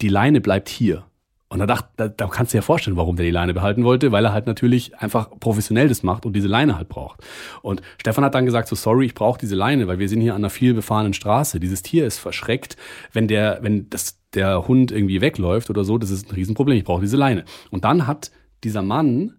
[0.00, 1.04] die Leine bleibt hier.
[1.50, 4.12] Und da dachte, da, da kannst du dir vorstellen, warum der die Leine behalten wollte,
[4.12, 7.20] weil er halt natürlich einfach professionell das macht und diese Leine halt braucht.
[7.62, 10.34] Und Stefan hat dann gesagt, so sorry, ich brauche diese Leine, weil wir sind hier
[10.34, 11.58] an einer viel befahrenen Straße.
[11.58, 12.76] Dieses Tier ist verschreckt,
[13.12, 16.84] wenn der, wenn das, der Hund irgendwie wegläuft oder so, das ist ein Riesenproblem, ich
[16.84, 17.44] brauche diese Leine.
[17.70, 18.30] Und dann hat
[18.62, 19.34] dieser Mann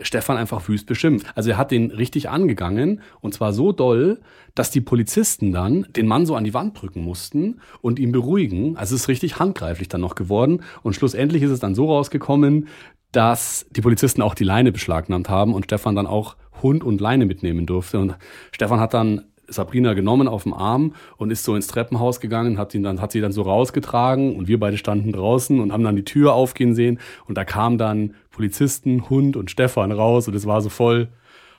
[0.00, 1.26] Stefan einfach wüst beschimpft.
[1.36, 4.20] Also er hat den richtig angegangen und zwar so doll,
[4.54, 8.76] dass die Polizisten dann den Mann so an die Wand drücken mussten und ihn beruhigen.
[8.76, 12.68] Also es ist richtig handgreiflich dann noch geworden und schlussendlich ist es dann so rausgekommen,
[13.12, 17.26] dass die Polizisten auch die Leine beschlagnahmt haben und Stefan dann auch Hund und Leine
[17.26, 18.16] mitnehmen durfte und
[18.50, 22.74] Stefan hat dann Sabrina genommen auf dem Arm und ist so ins Treppenhaus gegangen, hat
[22.74, 25.96] ihn dann, hat sie dann so rausgetragen und wir beide standen draußen und haben dann
[25.96, 30.46] die Tür aufgehen sehen und da kam dann Polizisten, Hund und Stefan raus und es
[30.46, 31.08] war so voll.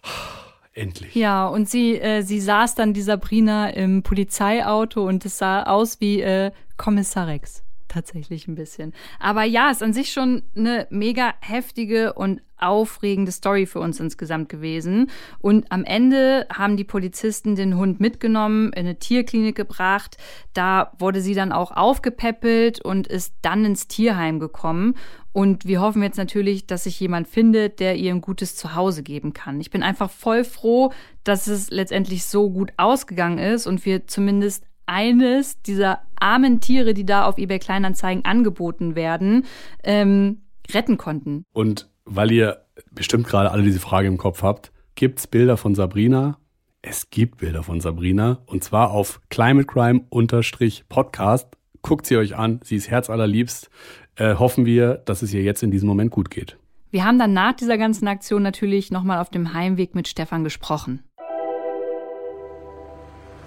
[0.77, 1.15] Endlich.
[1.15, 6.01] Ja, und sie, äh, sie saß dann, die Sabrina, im Polizeiauto und es sah aus
[6.01, 8.93] wie äh, Kommissar Rex tatsächlich ein bisschen.
[9.19, 14.49] Aber ja, ist an sich schon eine mega heftige und aufregende Story für uns insgesamt
[14.49, 15.09] gewesen.
[15.39, 20.17] Und am Ende haben die Polizisten den Hund mitgenommen, in eine Tierklinik gebracht.
[20.53, 24.95] Da wurde sie dann auch aufgepäppelt und ist dann ins Tierheim gekommen.
[25.33, 29.33] Und wir hoffen jetzt natürlich, dass sich jemand findet, der ihr ein gutes Zuhause geben
[29.33, 29.59] kann.
[29.59, 30.93] Ich bin einfach voll froh,
[31.25, 37.05] dass es letztendlich so gut ausgegangen ist und wir zumindest eines dieser armen Tiere, die
[37.05, 39.45] da auf eBay Kleinanzeigen angeboten werden,
[39.83, 41.43] ähm, retten konnten.
[41.53, 46.37] Und weil ihr bestimmt gerade alle diese Frage im Kopf habt, gibt's Bilder von Sabrina?
[46.81, 51.47] Es gibt Bilder von Sabrina und zwar auf climatecrime-podcast.
[51.81, 53.69] Guckt sie euch an, sie ist herzallerliebst.
[54.15, 56.57] Äh, hoffen wir, dass es ihr jetzt in diesem Moment gut geht.
[56.91, 61.03] Wir haben dann nach dieser ganzen Aktion natürlich nochmal auf dem Heimweg mit Stefan gesprochen.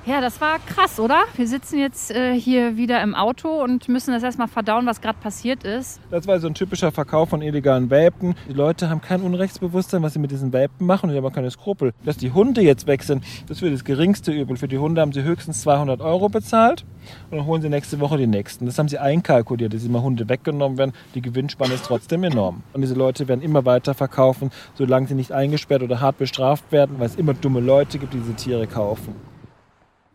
[0.09, 1.25] Ja, das war krass, oder?
[1.37, 5.19] Wir sitzen jetzt äh, hier wieder im Auto und müssen das erstmal verdauen, was gerade
[5.19, 6.01] passiert ist.
[6.11, 8.35] Das war so ein typischer Verkauf von illegalen Welpen.
[8.49, 11.35] Die Leute haben kein Unrechtsbewusstsein, was sie mit diesen Welpen machen und die haben auch
[11.35, 11.93] keine Skrupel.
[12.07, 14.57] Dass die Hunde jetzt weg sind, das wird das geringste Übel.
[14.57, 16.87] Für die Hunde haben sie höchstens 200 Euro bezahlt
[17.31, 18.65] und dann holen sie nächste Woche die nächsten.
[18.65, 20.95] Das haben sie einkalkuliert, dass immer Hunde weggenommen werden.
[21.15, 22.63] Die Gewinnspanne ist trotzdem enorm.
[22.73, 26.99] Und diese Leute werden immer weiter verkaufen, solange sie nicht eingesperrt oder hart bestraft werden,
[26.99, 29.15] weil es immer dumme Leute gibt, die diese Tiere kaufen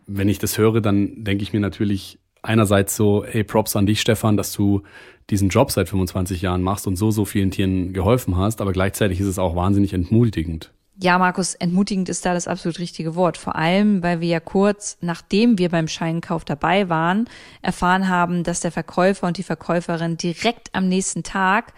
[0.06, 4.00] wenn ich das höre, dann denke ich mir natürlich einerseits so, hey, Props an dich,
[4.00, 4.82] Stefan, dass du
[5.30, 9.20] diesen Job seit 25 Jahren machst und so, so vielen Tieren geholfen hast, aber gleichzeitig
[9.20, 10.70] ist es auch wahnsinnig entmutigend.
[10.96, 13.36] Ja, Markus, entmutigend ist da das absolut richtige Wort.
[13.36, 17.28] Vor allem, weil wir ja kurz, nachdem wir beim Scheinkauf dabei waren,
[17.62, 21.72] erfahren haben, dass der Verkäufer und die Verkäuferin direkt am nächsten Tag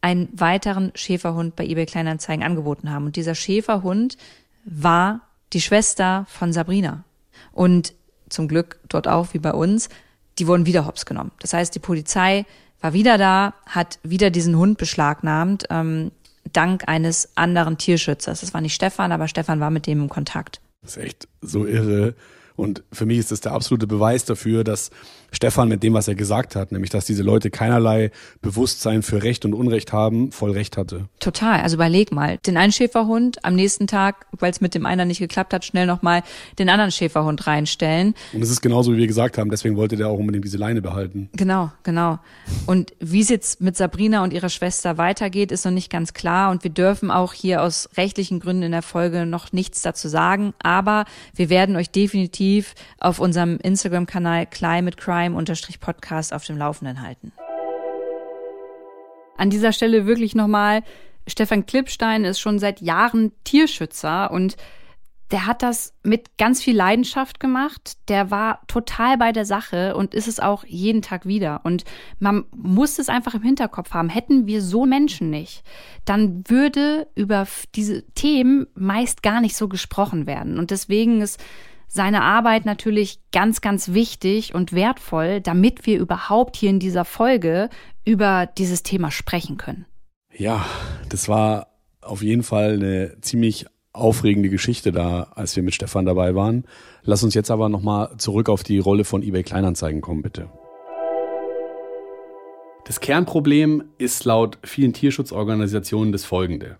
[0.00, 3.06] einen weiteren Schäferhund bei eBay Kleinanzeigen angeboten haben.
[3.06, 4.16] Und dieser Schäferhund
[4.64, 5.20] war
[5.52, 7.04] die Schwester von Sabrina.
[7.52, 7.94] Und
[8.28, 9.88] zum Glück dort auch wie bei uns,
[10.38, 11.32] die wurden wieder hops genommen.
[11.40, 12.46] Das heißt, die Polizei
[12.80, 16.10] war wieder da, hat wieder diesen Hund beschlagnahmt, ähm,
[16.52, 18.40] dank eines anderen Tierschützers.
[18.40, 20.60] Das war nicht Stefan, aber Stefan war mit dem im Kontakt.
[20.82, 22.14] Das ist echt so irre.
[22.56, 24.90] Und für mich ist das der absolute Beweis dafür, dass
[25.32, 28.10] Stefan mit dem, was er gesagt hat, nämlich dass diese Leute keinerlei
[28.42, 31.08] Bewusstsein für Recht und Unrecht haben, voll recht hatte.
[31.18, 31.60] Total.
[31.60, 35.18] Also überleg mal, den einen Schäferhund am nächsten Tag, weil es mit dem einen nicht
[35.18, 36.22] geklappt hat, schnell nochmal
[36.58, 38.14] den anderen Schäferhund reinstellen.
[38.32, 40.82] Und es ist genauso, wie wir gesagt haben, deswegen wollte der auch unbedingt diese Leine
[40.82, 41.30] behalten.
[41.32, 42.18] Genau, genau.
[42.66, 46.50] Und wie es jetzt mit Sabrina und ihrer Schwester weitergeht, ist noch nicht ganz klar.
[46.50, 50.52] Und wir dürfen auch hier aus rechtlichen Gründen in der Folge noch nichts dazu sagen.
[50.62, 57.32] Aber wir werden euch definitiv auf unserem Instagram-Kanal Climate Crime crime-podcast auf dem Laufenden halten.
[59.36, 60.82] An dieser Stelle wirklich nochmal,
[61.26, 64.56] Stefan Klippstein ist schon seit Jahren Tierschützer und
[65.30, 67.96] der hat das mit ganz viel Leidenschaft gemacht.
[68.08, 71.62] Der war total bei der Sache und ist es auch jeden Tag wieder.
[71.64, 71.84] Und
[72.18, 74.10] man muss es einfach im Hinterkopf haben.
[74.10, 75.62] Hätten wir so Menschen nicht,
[76.04, 80.58] dann würde über diese Themen meist gar nicht so gesprochen werden.
[80.58, 81.42] Und deswegen ist
[81.92, 87.68] seine Arbeit natürlich ganz, ganz wichtig und wertvoll, damit wir überhaupt hier in dieser Folge
[88.06, 89.84] über dieses Thema sprechen können.
[90.34, 90.64] Ja,
[91.10, 91.66] das war
[92.00, 96.64] auf jeden Fall eine ziemlich aufregende Geschichte da, als wir mit Stefan dabei waren.
[97.02, 100.48] Lass uns jetzt aber nochmal zurück auf die Rolle von eBay Kleinanzeigen kommen, bitte.
[102.86, 106.78] Das Kernproblem ist laut vielen Tierschutzorganisationen das folgende.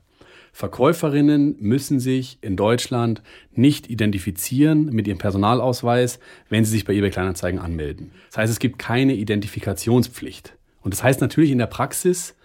[0.52, 3.22] Verkäuferinnen müssen sich in Deutschland
[3.52, 8.12] nicht identifizieren mit ihrem Personalausweis, wenn sie sich bei eBay Kleinanzeigen anmelden.
[8.28, 10.56] Das heißt, es gibt keine Identifikationspflicht.
[10.82, 12.36] Und das heißt natürlich in der Praxis,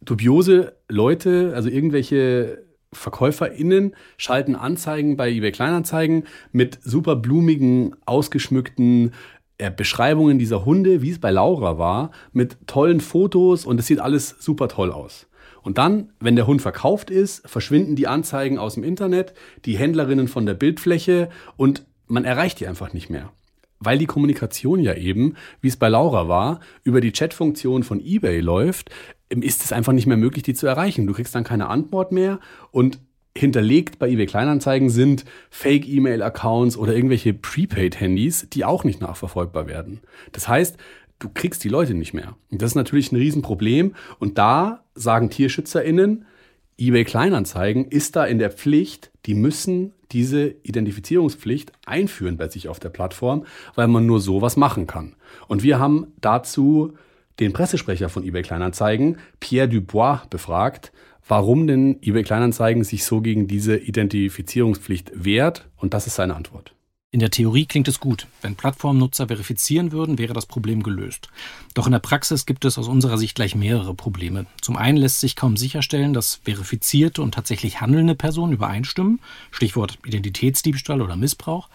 [0.00, 9.12] dubiose Leute, also irgendwelche VerkäuferInnen schalten Anzeigen bei eBay Kleinanzeigen mit super blumigen, ausgeschmückten
[9.58, 14.00] äh, Beschreibungen dieser Hunde, wie es bei Laura war, mit tollen Fotos und es sieht
[14.00, 15.26] alles super toll aus.
[15.62, 19.34] Und dann, wenn der Hund verkauft ist, verschwinden die Anzeigen aus dem Internet,
[19.64, 23.32] die Händlerinnen von der Bildfläche und man erreicht die einfach nicht mehr.
[23.78, 28.40] Weil die Kommunikation ja eben, wie es bei Laura war, über die Chatfunktion von eBay
[28.40, 28.90] läuft,
[29.30, 31.06] ist es einfach nicht mehr möglich, die zu erreichen.
[31.06, 32.40] Du kriegst dann keine Antwort mehr
[32.72, 32.98] und
[33.36, 40.00] hinterlegt bei eBay Kleinanzeigen sind Fake-E-Mail-Accounts oder irgendwelche Prepaid-Handys, die auch nicht nachverfolgbar werden.
[40.32, 40.76] Das heißt,
[41.20, 42.36] du kriegst die Leute nicht mehr.
[42.50, 43.94] Und das ist natürlich ein Riesenproblem.
[44.18, 46.26] Und da sagen TierschützerInnen,
[46.76, 52.80] eBay Kleinanzeigen ist da in der Pflicht, die müssen diese Identifizierungspflicht einführen bei sich auf
[52.80, 53.44] der Plattform,
[53.74, 55.14] weil man nur sowas machen kann.
[55.46, 56.94] Und wir haben dazu
[57.38, 60.90] den Pressesprecher von eBay Kleinanzeigen, Pierre Dubois, befragt,
[61.28, 65.68] warum denn eBay Kleinanzeigen sich so gegen diese Identifizierungspflicht wehrt.
[65.76, 66.74] Und das ist seine Antwort.
[67.12, 68.28] In der Theorie klingt es gut.
[68.40, 71.28] Wenn Plattformnutzer verifizieren würden, wäre das Problem gelöst.
[71.74, 74.46] Doch in der Praxis gibt es aus unserer Sicht gleich mehrere Probleme.
[74.60, 79.18] Zum einen lässt sich kaum sicherstellen, dass verifizierte und tatsächlich handelnde Personen übereinstimmen.
[79.50, 81.68] Stichwort Identitätsdiebstahl oder Missbrauch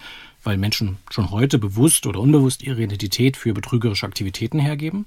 [0.45, 5.05] weil Menschen schon heute bewusst oder unbewusst ihre Identität für betrügerische Aktivitäten hergeben.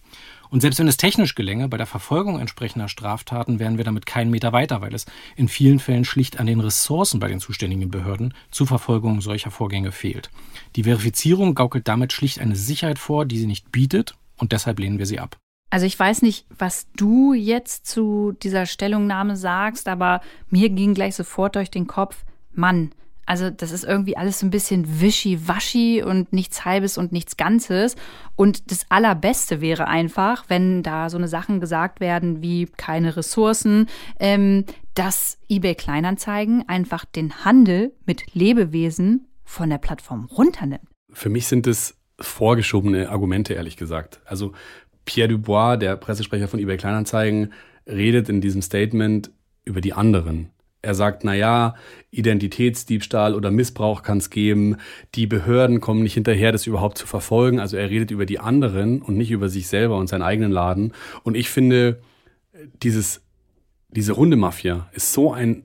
[0.51, 4.31] Und selbst wenn es technisch gelänge, bei der Verfolgung entsprechender Straftaten wären wir damit keinen
[4.31, 8.35] Meter weiter, weil es in vielen Fällen schlicht an den Ressourcen bei den zuständigen Behörden
[8.51, 10.31] zur Verfolgung solcher Vorgänge fehlt.
[10.77, 14.99] Die Verifizierung gaukelt damit schlicht eine Sicherheit vor, die sie nicht bietet, und deshalb lehnen
[14.99, 15.37] wir sie ab.
[15.71, 21.15] Also ich weiß nicht, was du jetzt zu dieser Stellungnahme sagst, aber mir ging gleich
[21.15, 22.25] sofort durch den Kopf,
[22.55, 22.91] Mann,
[23.29, 27.95] also das ist irgendwie alles so ein bisschen wischi-waschi und nichts Halbes und nichts Ganzes.
[28.37, 33.87] Und das Allerbeste wäre einfach, wenn da so eine Sachen gesagt werden wie keine Ressourcen,
[34.19, 34.65] ähm,
[34.95, 40.89] dass eBay Kleinanzeigen einfach den Handel mit Lebewesen von der Plattform runternimmt.
[41.13, 44.23] Für mich sind es vorgeschobene Argumente, ehrlich gesagt.
[44.25, 44.53] Also
[45.05, 47.53] Pierre Dubois, der Pressesprecher von eBay Kleinanzeigen,
[47.87, 49.31] redet in diesem Statement
[49.67, 50.49] über die anderen
[50.81, 51.75] er sagt, na ja,
[52.11, 54.77] Identitätsdiebstahl oder Missbrauch kann es geben.
[55.15, 57.59] Die Behörden kommen nicht hinterher, das überhaupt zu verfolgen.
[57.59, 60.93] Also er redet über die anderen und nicht über sich selber und seinen eigenen Laden.
[61.25, 62.01] Und ich finde,
[62.83, 63.23] dieses,
[63.89, 65.65] diese Hundemafia ist so ein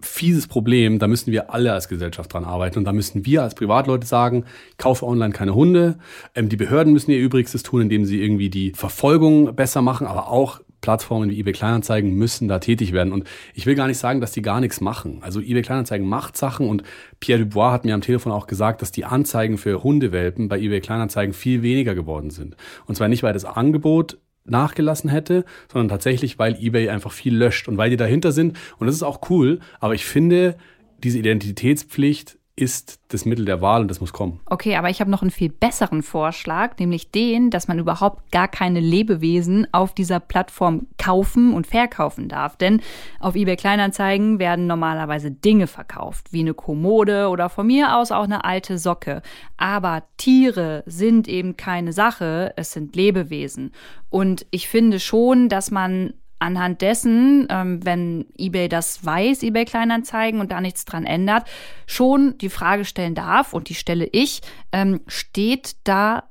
[0.00, 3.54] fieses Problem, da müssen wir alle als Gesellschaft dran arbeiten und da müssen wir als
[3.54, 4.44] Privatleute sagen,
[4.76, 5.98] kaufe online keine Hunde.
[6.34, 10.28] Ähm, die Behörden müssen ihr Übrigstes tun, indem sie irgendwie die Verfolgung besser machen, aber
[10.28, 13.12] auch Plattformen wie eBay Kleinanzeigen müssen da tätig werden.
[13.12, 15.18] Und ich will gar nicht sagen, dass die gar nichts machen.
[15.22, 16.82] Also eBay Kleinanzeigen macht Sachen und
[17.20, 20.80] Pierre Dubois hat mir am Telefon auch gesagt, dass die Anzeigen für Hundewelpen bei eBay
[20.80, 22.56] Kleinanzeigen viel weniger geworden sind.
[22.86, 27.68] Und zwar nicht, weil das Angebot nachgelassen hätte, sondern tatsächlich, weil eBay einfach viel löscht
[27.68, 28.58] und weil die dahinter sind.
[28.78, 29.60] Und das ist auch cool.
[29.80, 30.56] Aber ich finde,
[31.02, 34.40] diese Identitätspflicht ist das Mittel der Wahl und das muss kommen.
[34.44, 38.46] Okay, aber ich habe noch einen viel besseren Vorschlag, nämlich den, dass man überhaupt gar
[38.46, 42.56] keine Lebewesen auf dieser Plattform kaufen und verkaufen darf.
[42.56, 42.82] Denn
[43.20, 48.24] auf eBay Kleinanzeigen werden normalerweise Dinge verkauft, wie eine Kommode oder von mir aus auch
[48.24, 49.22] eine alte Socke.
[49.56, 53.72] Aber Tiere sind eben keine Sache, es sind Lebewesen.
[54.10, 56.12] Und ich finde schon, dass man
[56.42, 61.48] anhand dessen, ähm, wenn eBay das weiß, eBay Kleinanzeigen und da nichts dran ändert,
[61.86, 66.24] schon die Frage stellen darf, und die stelle ich, ähm, steht da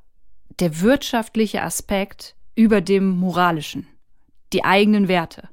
[0.60, 3.88] der wirtschaftliche Aspekt über dem moralischen,
[4.54, 5.50] die eigenen Werte.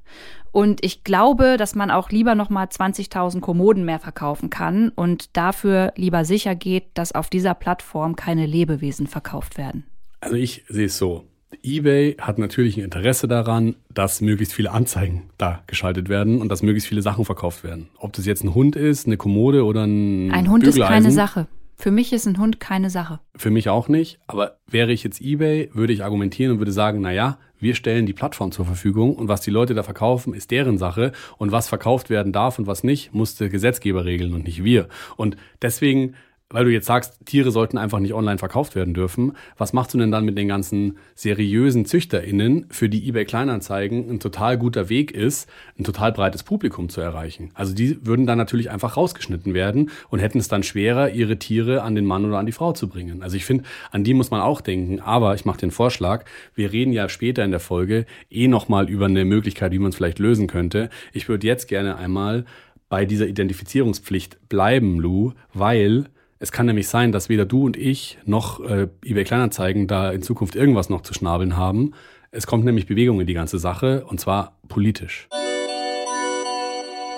[0.51, 5.93] Und ich glaube, dass man auch lieber nochmal 20.000 Kommoden mehr verkaufen kann und dafür
[5.95, 9.85] lieber sicher geht, dass auf dieser Plattform keine Lebewesen verkauft werden.
[10.21, 11.25] Also ich sehe es so.
[11.63, 16.61] eBay hat natürlich ein Interesse daran, dass möglichst viele Anzeigen da geschaltet werden und dass
[16.61, 17.89] möglichst viele Sachen verkauft werden.
[17.97, 21.11] Ob das jetzt ein Hund ist, eine Kommode oder ein Ein Hund ist keine.
[21.11, 21.47] Sache.
[21.75, 23.19] Für mich ist ein Hund keine Sache.
[23.35, 24.19] Für mich auch nicht.
[24.27, 28.05] Aber wäre ich jetzt eBay, würde ich argumentieren und würde sagen, na ja, wir stellen
[28.05, 31.67] die Plattform zur Verfügung und was die Leute da verkaufen, ist deren Sache und was
[31.67, 34.87] verkauft werden darf und was nicht, muss der Gesetzgeber regeln und nicht wir.
[35.17, 36.15] Und deswegen
[36.51, 39.99] weil du jetzt sagst, Tiere sollten einfach nicht online verkauft werden dürfen, was machst du
[39.99, 45.11] denn dann mit den ganzen seriösen ZüchterInnen, für die eBay Kleinanzeigen ein total guter Weg
[45.11, 45.47] ist,
[45.77, 47.51] ein total breites Publikum zu erreichen?
[47.53, 51.83] Also die würden dann natürlich einfach rausgeschnitten werden und hätten es dann schwerer, ihre Tiere
[51.83, 53.21] an den Mann oder an die Frau zu bringen.
[53.21, 56.25] Also ich finde, an die muss man auch denken, aber ich mache den Vorschlag,
[56.55, 59.95] wir reden ja später in der Folge eh nochmal über eine Möglichkeit, wie man es
[59.95, 60.89] vielleicht lösen könnte.
[61.13, 62.45] Ich würde jetzt gerne einmal
[62.89, 66.05] bei dieser Identifizierungspflicht bleiben, Lou, weil
[66.39, 70.21] es kann nämlich sein, dass weder du und ich noch äh, eBay Kleinanzeigen da in
[70.21, 71.93] Zukunft irgendwas noch zu schnabeln haben.
[72.31, 75.27] Es kommt nämlich Bewegung in die ganze Sache und zwar politisch.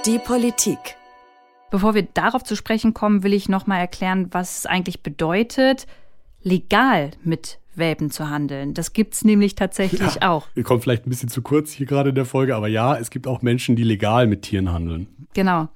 [0.05, 0.79] Die Politik.
[1.69, 5.85] Bevor wir darauf zu sprechen kommen, will ich nochmal erklären, was es eigentlich bedeutet,
[6.41, 8.73] legal mit Welpen zu handeln.
[8.73, 10.47] Das gibt's nämlich tatsächlich Ja, auch.
[10.55, 13.11] Wir kommen vielleicht ein bisschen zu kurz hier gerade in der Folge, aber ja, es
[13.11, 15.07] gibt auch Menschen, die legal mit Tieren handeln.
[15.33, 15.69] Genau.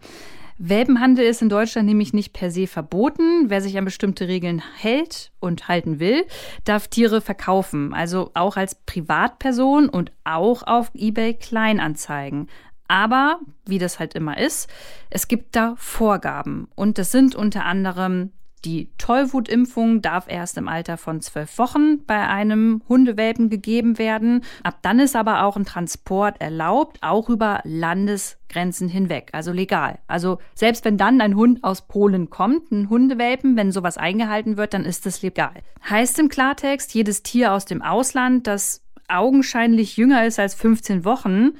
[0.57, 3.49] Welpenhandel ist in Deutschland nämlich nicht per se verboten.
[3.49, 6.25] Wer sich an bestimmte Regeln hält und halten will,
[6.63, 7.93] darf Tiere verkaufen.
[7.93, 12.47] Also auch als Privatperson und auch auf eBay Kleinanzeigen.
[12.87, 14.69] Aber, wie das halt immer ist,
[15.09, 16.67] es gibt da Vorgaben.
[16.75, 18.31] Und das sind unter anderem
[18.65, 24.43] die Tollwutimpfung darf erst im Alter von zwölf Wochen bei einem Hundewelpen gegeben werden.
[24.63, 29.99] Ab dann ist aber auch ein Transport erlaubt, auch über Landesgrenzen hinweg, also legal.
[30.07, 34.73] Also selbst wenn dann ein Hund aus Polen kommt, ein Hundewelpen, wenn sowas eingehalten wird,
[34.73, 35.53] dann ist das legal.
[35.87, 41.51] Heißt im Klartext, jedes Tier aus dem Ausland, das augenscheinlich jünger ist als 15 Wochen,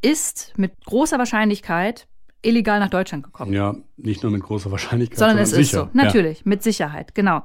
[0.00, 2.06] ist mit großer Wahrscheinlichkeit
[2.42, 3.52] illegal nach Deutschland gekommen.
[3.52, 5.90] Ja, nicht nur mit großer Wahrscheinlichkeit, Sondern es ist sicher.
[5.92, 5.98] so.
[5.98, 7.42] Natürlich, mit Sicherheit, genau.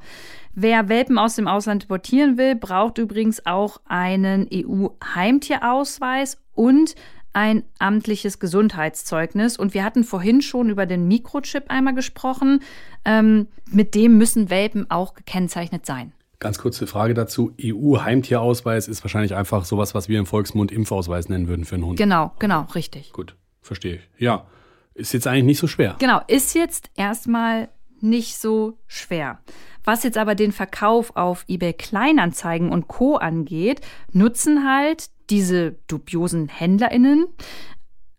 [0.54, 6.96] Wer Welpen aus dem Ausland importieren will, braucht übrigens auch einen EU-Heimtierausweis und
[7.34, 9.58] ein amtliches Gesundheitszeugnis.
[9.58, 12.62] Und wir hatten vorhin schon über den Mikrochip einmal gesprochen.
[13.06, 16.12] Ähm, mit dem müssen Welpen auch gekennzeichnet sein.
[16.39, 17.54] Ganz kurze Frage dazu.
[17.62, 21.98] EU-Heimtierausweis ist wahrscheinlich einfach sowas, was wir im Volksmund Impfausweis nennen würden für einen Hund.
[21.98, 23.14] Genau, genau, richtig.
[23.14, 24.10] Gut, verstehe ich.
[24.18, 24.46] Ja,
[24.94, 25.96] ist jetzt eigentlich nicht so schwer.
[26.00, 27.70] Genau, ist jetzt erstmal
[28.00, 29.39] nicht so schwer.
[29.84, 33.82] Was jetzt aber den Verkauf auf eBay Kleinanzeigen und Co angeht,
[34.12, 37.28] nutzen halt diese dubiosen Händlerinnen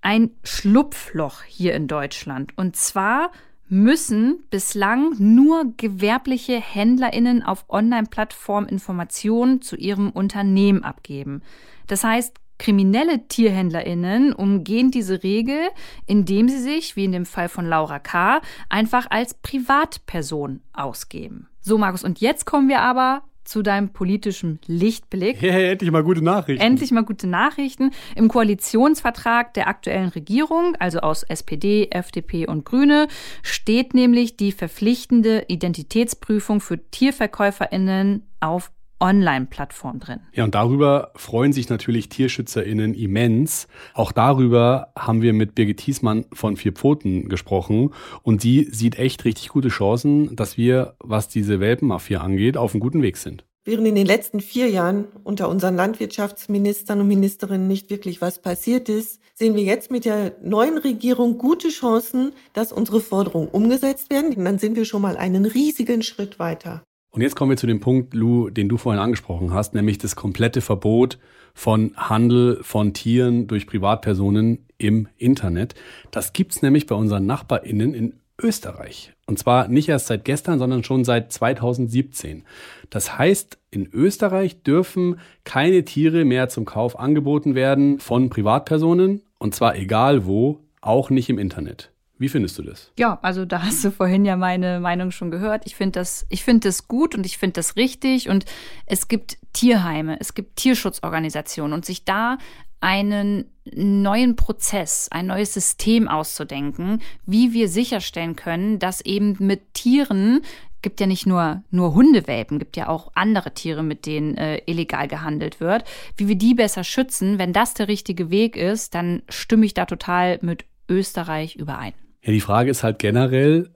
[0.00, 2.56] ein Schlupfloch hier in Deutschland.
[2.58, 3.30] Und zwar
[3.68, 11.42] müssen bislang nur gewerbliche Händlerinnen auf Online-Plattformen Informationen zu ihrem Unternehmen abgeben.
[11.86, 15.58] Das heißt, kriminelle TierhändlerInnen umgehen diese Regel,
[16.06, 21.48] indem sie sich, wie in dem Fall von Laura K., einfach als Privatperson ausgeben.
[21.60, 25.40] So, Markus, und jetzt kommen wir aber zu deinem politischen Lichtblick.
[25.40, 26.64] Hey, endlich mal gute Nachrichten.
[26.64, 27.90] Endlich mal gute Nachrichten.
[28.14, 33.08] Im Koalitionsvertrag der aktuellen Regierung, also aus SPD, FDP und Grüne,
[33.42, 38.70] steht nämlich die verpflichtende Identitätsprüfung für TierverkäuferInnen auf
[39.02, 40.20] Online-Plattform drin.
[40.32, 43.66] Ja, und darüber freuen sich natürlich TierschützerInnen immens.
[43.94, 47.90] Auch darüber haben wir mit Birgit Thiesmann von Vier Pfoten gesprochen.
[48.22, 52.80] Und die sieht echt richtig gute Chancen, dass wir, was diese Welpenmafia angeht, auf einem
[52.80, 53.44] guten Weg sind.
[53.64, 58.88] Während in den letzten vier Jahren unter unseren Landwirtschaftsministern und Ministerinnen nicht wirklich was passiert
[58.88, 64.34] ist, sehen wir jetzt mit der neuen Regierung gute Chancen, dass unsere Forderungen umgesetzt werden.
[64.34, 66.82] Und dann sind wir schon mal einen riesigen Schritt weiter.
[67.12, 70.16] Und jetzt kommen wir zu dem Punkt, Lou, den du vorhin angesprochen hast, nämlich das
[70.16, 71.18] komplette Verbot
[71.52, 75.74] von Handel von Tieren durch Privatpersonen im Internet.
[76.10, 79.12] Das gibt's nämlich bei unseren NachbarInnen in Österreich.
[79.26, 82.44] Und zwar nicht erst seit gestern, sondern schon seit 2017.
[82.88, 89.20] Das heißt, in Österreich dürfen keine Tiere mehr zum Kauf angeboten werden von Privatpersonen.
[89.38, 91.91] Und zwar egal wo, auch nicht im Internet.
[92.22, 92.92] Wie findest du das?
[92.96, 95.64] Ja, also da hast du vorhin ja meine Meinung schon gehört.
[95.66, 98.28] Ich finde das, ich das gut und ich finde das richtig.
[98.28, 98.44] Und
[98.86, 102.38] es gibt Tierheime, es gibt Tierschutzorganisationen und sich da
[102.78, 110.42] einen neuen Prozess, ein neues System auszudenken, wie wir sicherstellen können, dass eben mit Tieren
[110.80, 115.08] gibt ja nicht nur nur Hundewelpen, gibt ja auch andere Tiere, mit denen äh, illegal
[115.08, 115.82] gehandelt wird.
[116.16, 119.86] Wie wir die besser schützen, wenn das der richtige Weg ist, dann stimme ich da
[119.86, 121.94] total mit Österreich überein.
[122.22, 123.70] Ja, die Frage ist halt generell,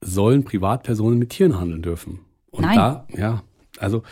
[0.00, 2.20] sollen Privatpersonen mit Tieren handeln dürfen?
[2.50, 2.76] Und Nein.
[2.76, 3.42] da, ja,
[3.78, 4.02] also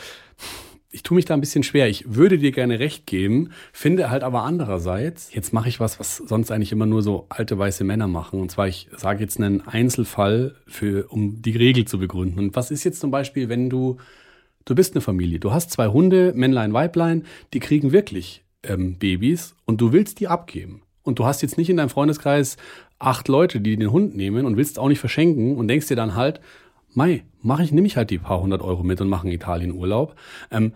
[0.93, 1.89] ich tue mich da ein bisschen schwer.
[1.89, 6.19] Ich würde dir gerne recht geben, finde halt aber andererseits, jetzt mache ich was, was
[6.19, 8.41] sonst eigentlich immer nur so alte weiße Männer machen.
[8.41, 12.39] Und zwar, ich sage jetzt einen Einzelfall, für, um die Regel zu begründen.
[12.39, 13.97] Und was ist jetzt zum Beispiel, wenn du,
[14.67, 19.57] du bist eine Familie, du hast zwei Hunde, Männlein, Weiblein, die kriegen wirklich ähm, Babys
[19.65, 20.83] und du willst die abgeben.
[21.05, 22.59] Und du hast jetzt nicht in deinem Freundeskreis
[23.03, 26.15] acht Leute, die den Hund nehmen und willst auch nicht verschenken und denkst dir dann
[26.15, 26.41] halt,
[26.95, 30.15] Mai, mache ich, nehme ich halt die paar hundert Euro mit und mache einen Italien-Urlaub.
[30.51, 30.75] Ähm,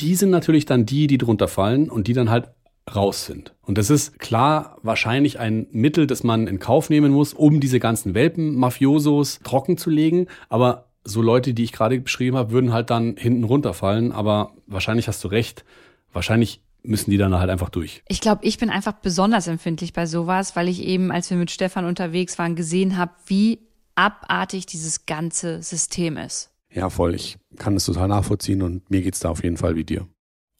[0.00, 2.50] die sind natürlich dann die, die drunter fallen und die dann halt
[2.94, 3.54] raus sind.
[3.62, 7.78] Und das ist klar wahrscheinlich ein Mittel, das man in Kauf nehmen muss, um diese
[7.78, 10.26] ganzen Welpen-Mafiosos trocken zu legen.
[10.48, 14.10] Aber so Leute, die ich gerade beschrieben habe, würden halt dann hinten runterfallen.
[14.10, 15.64] Aber wahrscheinlich hast du recht.
[16.12, 18.02] Wahrscheinlich müssen die dann halt einfach durch.
[18.08, 21.50] Ich glaube, ich bin einfach besonders empfindlich bei sowas, weil ich eben, als wir mit
[21.50, 23.60] Stefan unterwegs waren, gesehen habe, wie
[23.94, 26.50] abartig dieses ganze System ist.
[26.70, 27.14] Ja, voll.
[27.14, 30.08] Ich kann das total nachvollziehen und mir geht's da auf jeden Fall wie dir.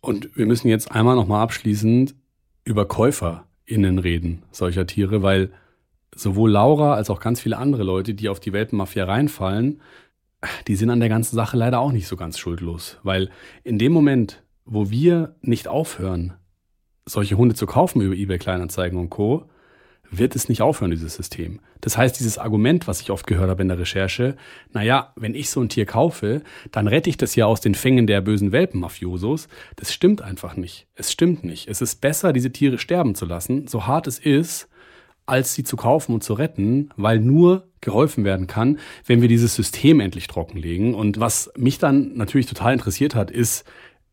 [0.00, 2.14] Und wir müssen jetzt einmal nochmal abschließend
[2.64, 5.50] über KäuferInnen reden, solcher Tiere, weil
[6.14, 9.80] sowohl Laura als auch ganz viele andere Leute, die auf die Welpenmafia reinfallen,
[10.66, 12.98] die sind an der ganzen Sache leider auch nicht so ganz schuldlos.
[13.02, 13.30] Weil
[13.64, 16.34] in dem Moment, wo wir nicht aufhören,
[17.04, 19.48] solche Hunde zu kaufen über eBay Kleinanzeigen und Co.,
[20.12, 21.60] wird es nicht aufhören, dieses System.
[21.80, 24.36] Das heißt, dieses Argument, was ich oft gehört habe in der Recherche,
[24.72, 28.06] naja, wenn ich so ein Tier kaufe, dann rette ich das ja aus den Fängen
[28.06, 29.48] der bösen Welpenmafiosos.
[29.76, 30.86] Das stimmt einfach nicht.
[30.94, 31.66] Es stimmt nicht.
[31.66, 34.68] Es ist besser, diese Tiere sterben zu lassen, so hart es ist,
[35.24, 39.54] als sie zu kaufen und zu retten, weil nur geholfen werden kann, wenn wir dieses
[39.54, 40.94] System endlich trockenlegen.
[40.94, 43.64] Und was mich dann natürlich total interessiert hat, ist,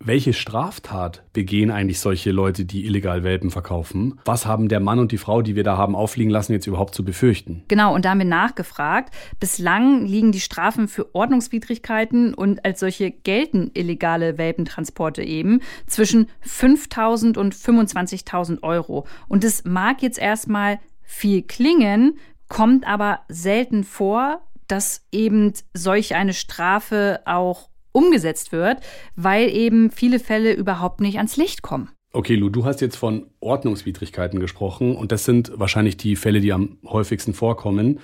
[0.02, 4.20] welche Straftat begehen eigentlich solche Leute, die illegal Welpen verkaufen?
[4.24, 6.95] Was haben der Mann und die Frau, die wir da haben aufliegen lassen, jetzt überhaupt
[6.95, 7.64] zu befürchten?
[7.68, 9.14] Genau, und da haben wir nachgefragt.
[9.39, 17.38] Bislang liegen die Strafen für Ordnungswidrigkeiten und als solche gelten illegale Welpentransporte eben zwischen 5.000
[17.38, 19.06] und 25.000 Euro.
[19.28, 26.34] Und es mag jetzt erstmal viel klingen, kommt aber selten vor, dass eben solch eine
[26.34, 28.80] Strafe auch umgesetzt wird,
[29.16, 31.90] weil eben viele Fälle überhaupt nicht ans Licht kommen.
[32.12, 36.54] Okay, Lu, du hast jetzt von Ordnungswidrigkeiten gesprochen und das sind wahrscheinlich die Fälle, die
[36.54, 38.00] am häufigsten vorkommen.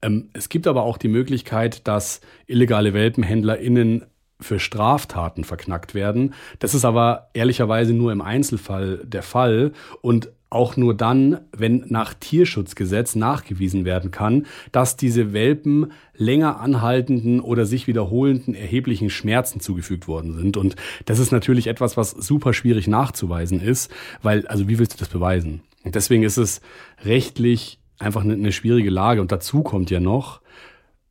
[0.00, 4.06] Ähm, es gibt aber auch die Möglichkeit, dass illegale WelpenhändlerInnen
[4.40, 6.34] für Straftaten verknackt werden.
[6.58, 12.14] Das ist aber ehrlicherweise nur im Einzelfall der Fall und auch nur dann, wenn nach
[12.14, 20.06] Tierschutzgesetz nachgewiesen werden kann, dass diese Welpen länger anhaltenden oder sich wiederholenden erheblichen Schmerzen zugefügt
[20.08, 20.56] worden sind.
[20.56, 20.76] Und
[21.06, 23.90] das ist natürlich etwas, was super schwierig nachzuweisen ist,
[24.22, 25.62] weil, also wie willst du das beweisen?
[25.84, 26.60] Und deswegen ist es
[27.04, 29.20] rechtlich einfach eine, eine schwierige Lage.
[29.20, 30.42] Und dazu kommt ja noch,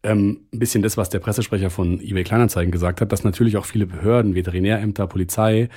[0.03, 3.65] ähm, ein bisschen das, was der Pressesprecher von eBay Kleinanzeigen gesagt hat, dass natürlich auch
[3.65, 5.69] viele Behörden, Veterinärämter, Polizei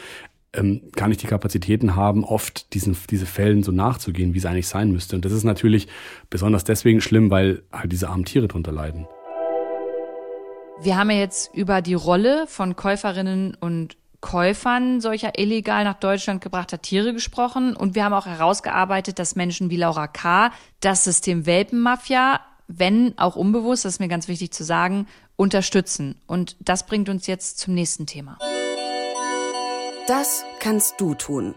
[0.54, 4.68] ähm, gar nicht die Kapazitäten haben, oft diesen, diese Fällen so nachzugehen, wie es eigentlich
[4.68, 5.16] sein müsste.
[5.16, 5.88] Und das ist natürlich
[6.30, 9.06] besonders deswegen schlimm, weil halt diese armen Tiere drunter leiden.
[10.80, 16.40] Wir haben ja jetzt über die Rolle von Käuferinnen und Käufern solcher illegal nach Deutschland
[16.40, 20.50] gebrachter Tiere gesprochen und wir haben auch herausgearbeitet, dass Menschen wie Laura K.
[20.80, 26.14] das System Welpenmafia, wenn auch unbewusst, das ist mir ganz wichtig zu sagen, unterstützen.
[26.26, 28.38] Und das bringt uns jetzt zum nächsten Thema.
[30.06, 31.54] Das kannst du tun.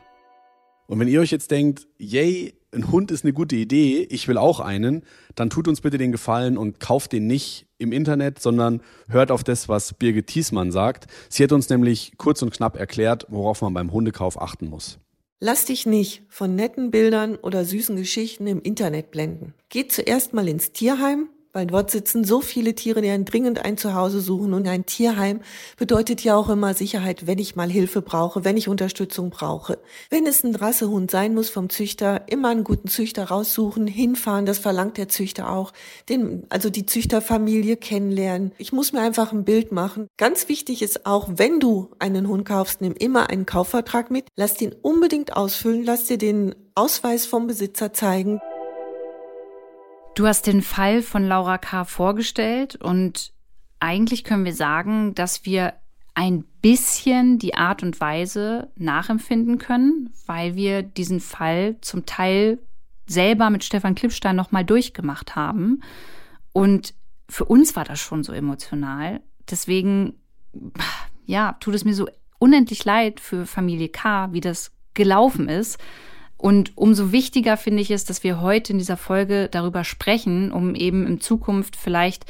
[0.88, 4.38] Und wenn ihr euch jetzt denkt, yay, ein Hund ist eine gute Idee, ich will
[4.38, 5.04] auch einen,
[5.36, 9.44] dann tut uns bitte den Gefallen und kauft den nicht im Internet, sondern hört auf
[9.44, 11.08] das, was Birgit Thiesmann sagt.
[11.28, 14.98] Sie hat uns nämlich kurz und knapp erklärt, worauf man beim Hundekauf achten muss.
[15.42, 19.56] Lass dich nicht von netten Bildern oder süßen Geschichten im Internet blenden.
[19.68, 21.28] Geh zuerst mal ins Tierheim
[21.58, 25.40] weil dort sitzen so viele Tiere, die ein dringend ein Zuhause suchen und ein Tierheim
[25.76, 29.80] bedeutet ja auch immer Sicherheit, wenn ich mal Hilfe brauche, wenn ich Unterstützung brauche.
[30.12, 34.60] Wenn es ein Rassehund sein muss vom Züchter, immer einen guten Züchter raussuchen, hinfahren, das
[34.60, 35.74] verlangt der Züchter auch,
[36.10, 38.52] den, also die Züchterfamilie kennenlernen.
[38.60, 40.10] Ich muss mir einfach ein Bild machen.
[40.18, 44.54] Ganz wichtig ist auch, wenn du einen Hund kaufst, nimm immer einen Kaufvertrag mit, lass
[44.54, 48.40] den unbedingt ausfüllen, lass dir den Ausweis vom Besitzer zeigen.
[50.18, 51.86] Du hast den Fall von Laura K.
[51.86, 53.34] vorgestellt und
[53.80, 55.76] eigentlich können wir sagen, dass wir
[56.16, 62.58] ein bisschen die Art und Weise nachempfinden können, weil wir diesen Fall zum Teil
[63.06, 65.84] selber mit Stefan Klippstein nochmal durchgemacht haben.
[66.52, 66.96] Und
[67.30, 69.22] für uns war das schon so emotional.
[69.52, 70.16] Deswegen,
[71.28, 72.10] ja, tut es mir so
[72.40, 75.78] unendlich leid für Familie K., wie das gelaufen ist.
[76.38, 80.76] Und umso wichtiger finde ich es, dass wir heute in dieser Folge darüber sprechen, um
[80.76, 82.26] eben in Zukunft vielleicht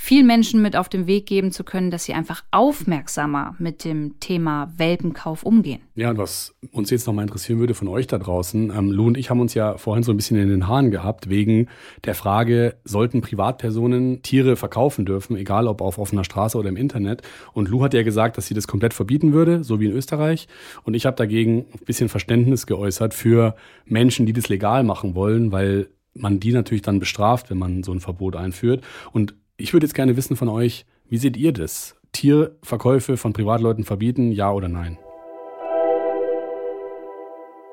[0.00, 4.20] vielen Menschen mit auf den Weg geben zu können, dass sie einfach aufmerksamer mit dem
[4.20, 5.80] Thema Welpenkauf umgehen.
[5.96, 9.18] Ja, und was uns jetzt nochmal interessieren würde von euch da draußen, ähm, Lou und
[9.18, 11.66] ich haben uns ja vorhin so ein bisschen in den Haaren gehabt, wegen
[12.04, 17.22] der Frage, sollten Privatpersonen Tiere verkaufen dürfen, egal ob auf offener Straße oder im Internet.
[17.52, 20.46] Und Lou hat ja gesagt, dass sie das komplett verbieten würde, so wie in Österreich.
[20.84, 25.50] Und ich habe dagegen ein bisschen Verständnis geäußert für Menschen, die das legal machen wollen,
[25.50, 28.84] weil man die natürlich dann bestraft, wenn man so ein Verbot einführt.
[29.12, 31.96] Und ich würde jetzt gerne wissen von euch, wie seht ihr das?
[32.12, 34.96] Tierverkäufe von Privatleuten verbieten, ja oder nein?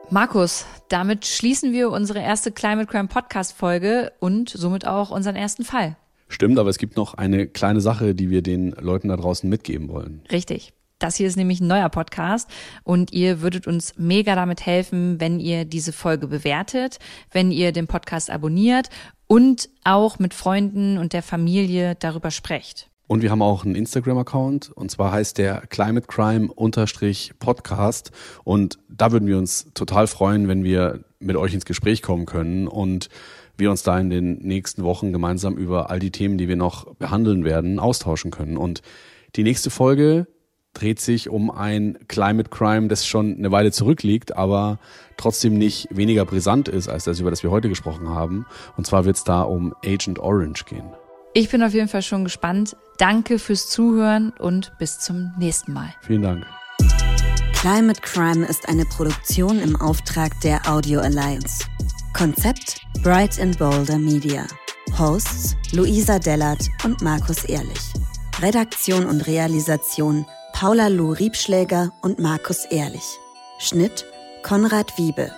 [0.09, 5.63] Markus, damit schließen wir unsere erste Climate Crime Podcast Folge und somit auch unseren ersten
[5.63, 5.95] Fall.
[6.27, 9.89] Stimmt, aber es gibt noch eine kleine Sache, die wir den Leuten da draußen mitgeben
[9.89, 10.21] wollen.
[10.31, 10.73] Richtig.
[10.97, 12.49] Das hier ist nämlich ein neuer Podcast
[12.83, 16.99] und ihr würdet uns mega damit helfen, wenn ihr diese Folge bewertet,
[17.31, 18.89] wenn ihr den Podcast abonniert
[19.27, 22.89] und auch mit Freunden und der Familie darüber sprecht.
[23.07, 26.49] Und wir haben auch einen Instagram-Account und zwar heißt der Climate Crime
[27.39, 28.11] Podcast
[28.43, 32.67] und da würden wir uns total freuen, wenn wir mit euch ins Gespräch kommen können
[32.67, 33.09] und
[33.57, 36.95] wir uns da in den nächsten Wochen gemeinsam über all die Themen, die wir noch
[36.95, 38.57] behandeln werden, austauschen können.
[38.57, 38.81] Und
[39.35, 40.27] die nächste Folge
[40.75, 44.79] dreht sich um ein Climate Crime, das schon eine Weile zurückliegt, aber
[45.17, 48.45] trotzdem nicht weniger brisant ist als das, über das wir heute gesprochen haben.
[48.77, 50.85] Und zwar wird es da um Agent Orange gehen.
[51.33, 52.77] Ich bin auf jeden Fall schon gespannt.
[52.97, 55.93] Danke fürs Zuhören und bis zum nächsten Mal.
[56.01, 56.45] Vielen Dank.
[57.53, 61.65] Climate Crime ist eine Produktion im Auftrag der Audio Alliance.
[62.13, 64.45] Konzept Bright and Boulder Media.
[64.97, 67.81] Hosts Luisa Dellert und Markus Ehrlich.
[68.41, 73.03] Redaktion und Realisation Paula Lou Riebschläger und Markus Ehrlich.
[73.59, 74.05] Schnitt
[74.41, 75.29] Konrad Wiebe.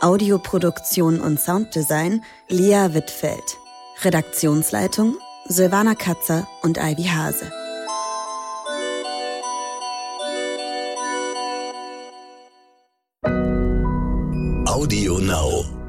[0.00, 3.58] Audioproduktion und Sounddesign Lia Wittfeld.
[4.04, 5.16] Redaktionsleitung
[5.46, 7.50] Silvana Katzer und Ivy Hase.
[14.66, 15.79] Audio Now.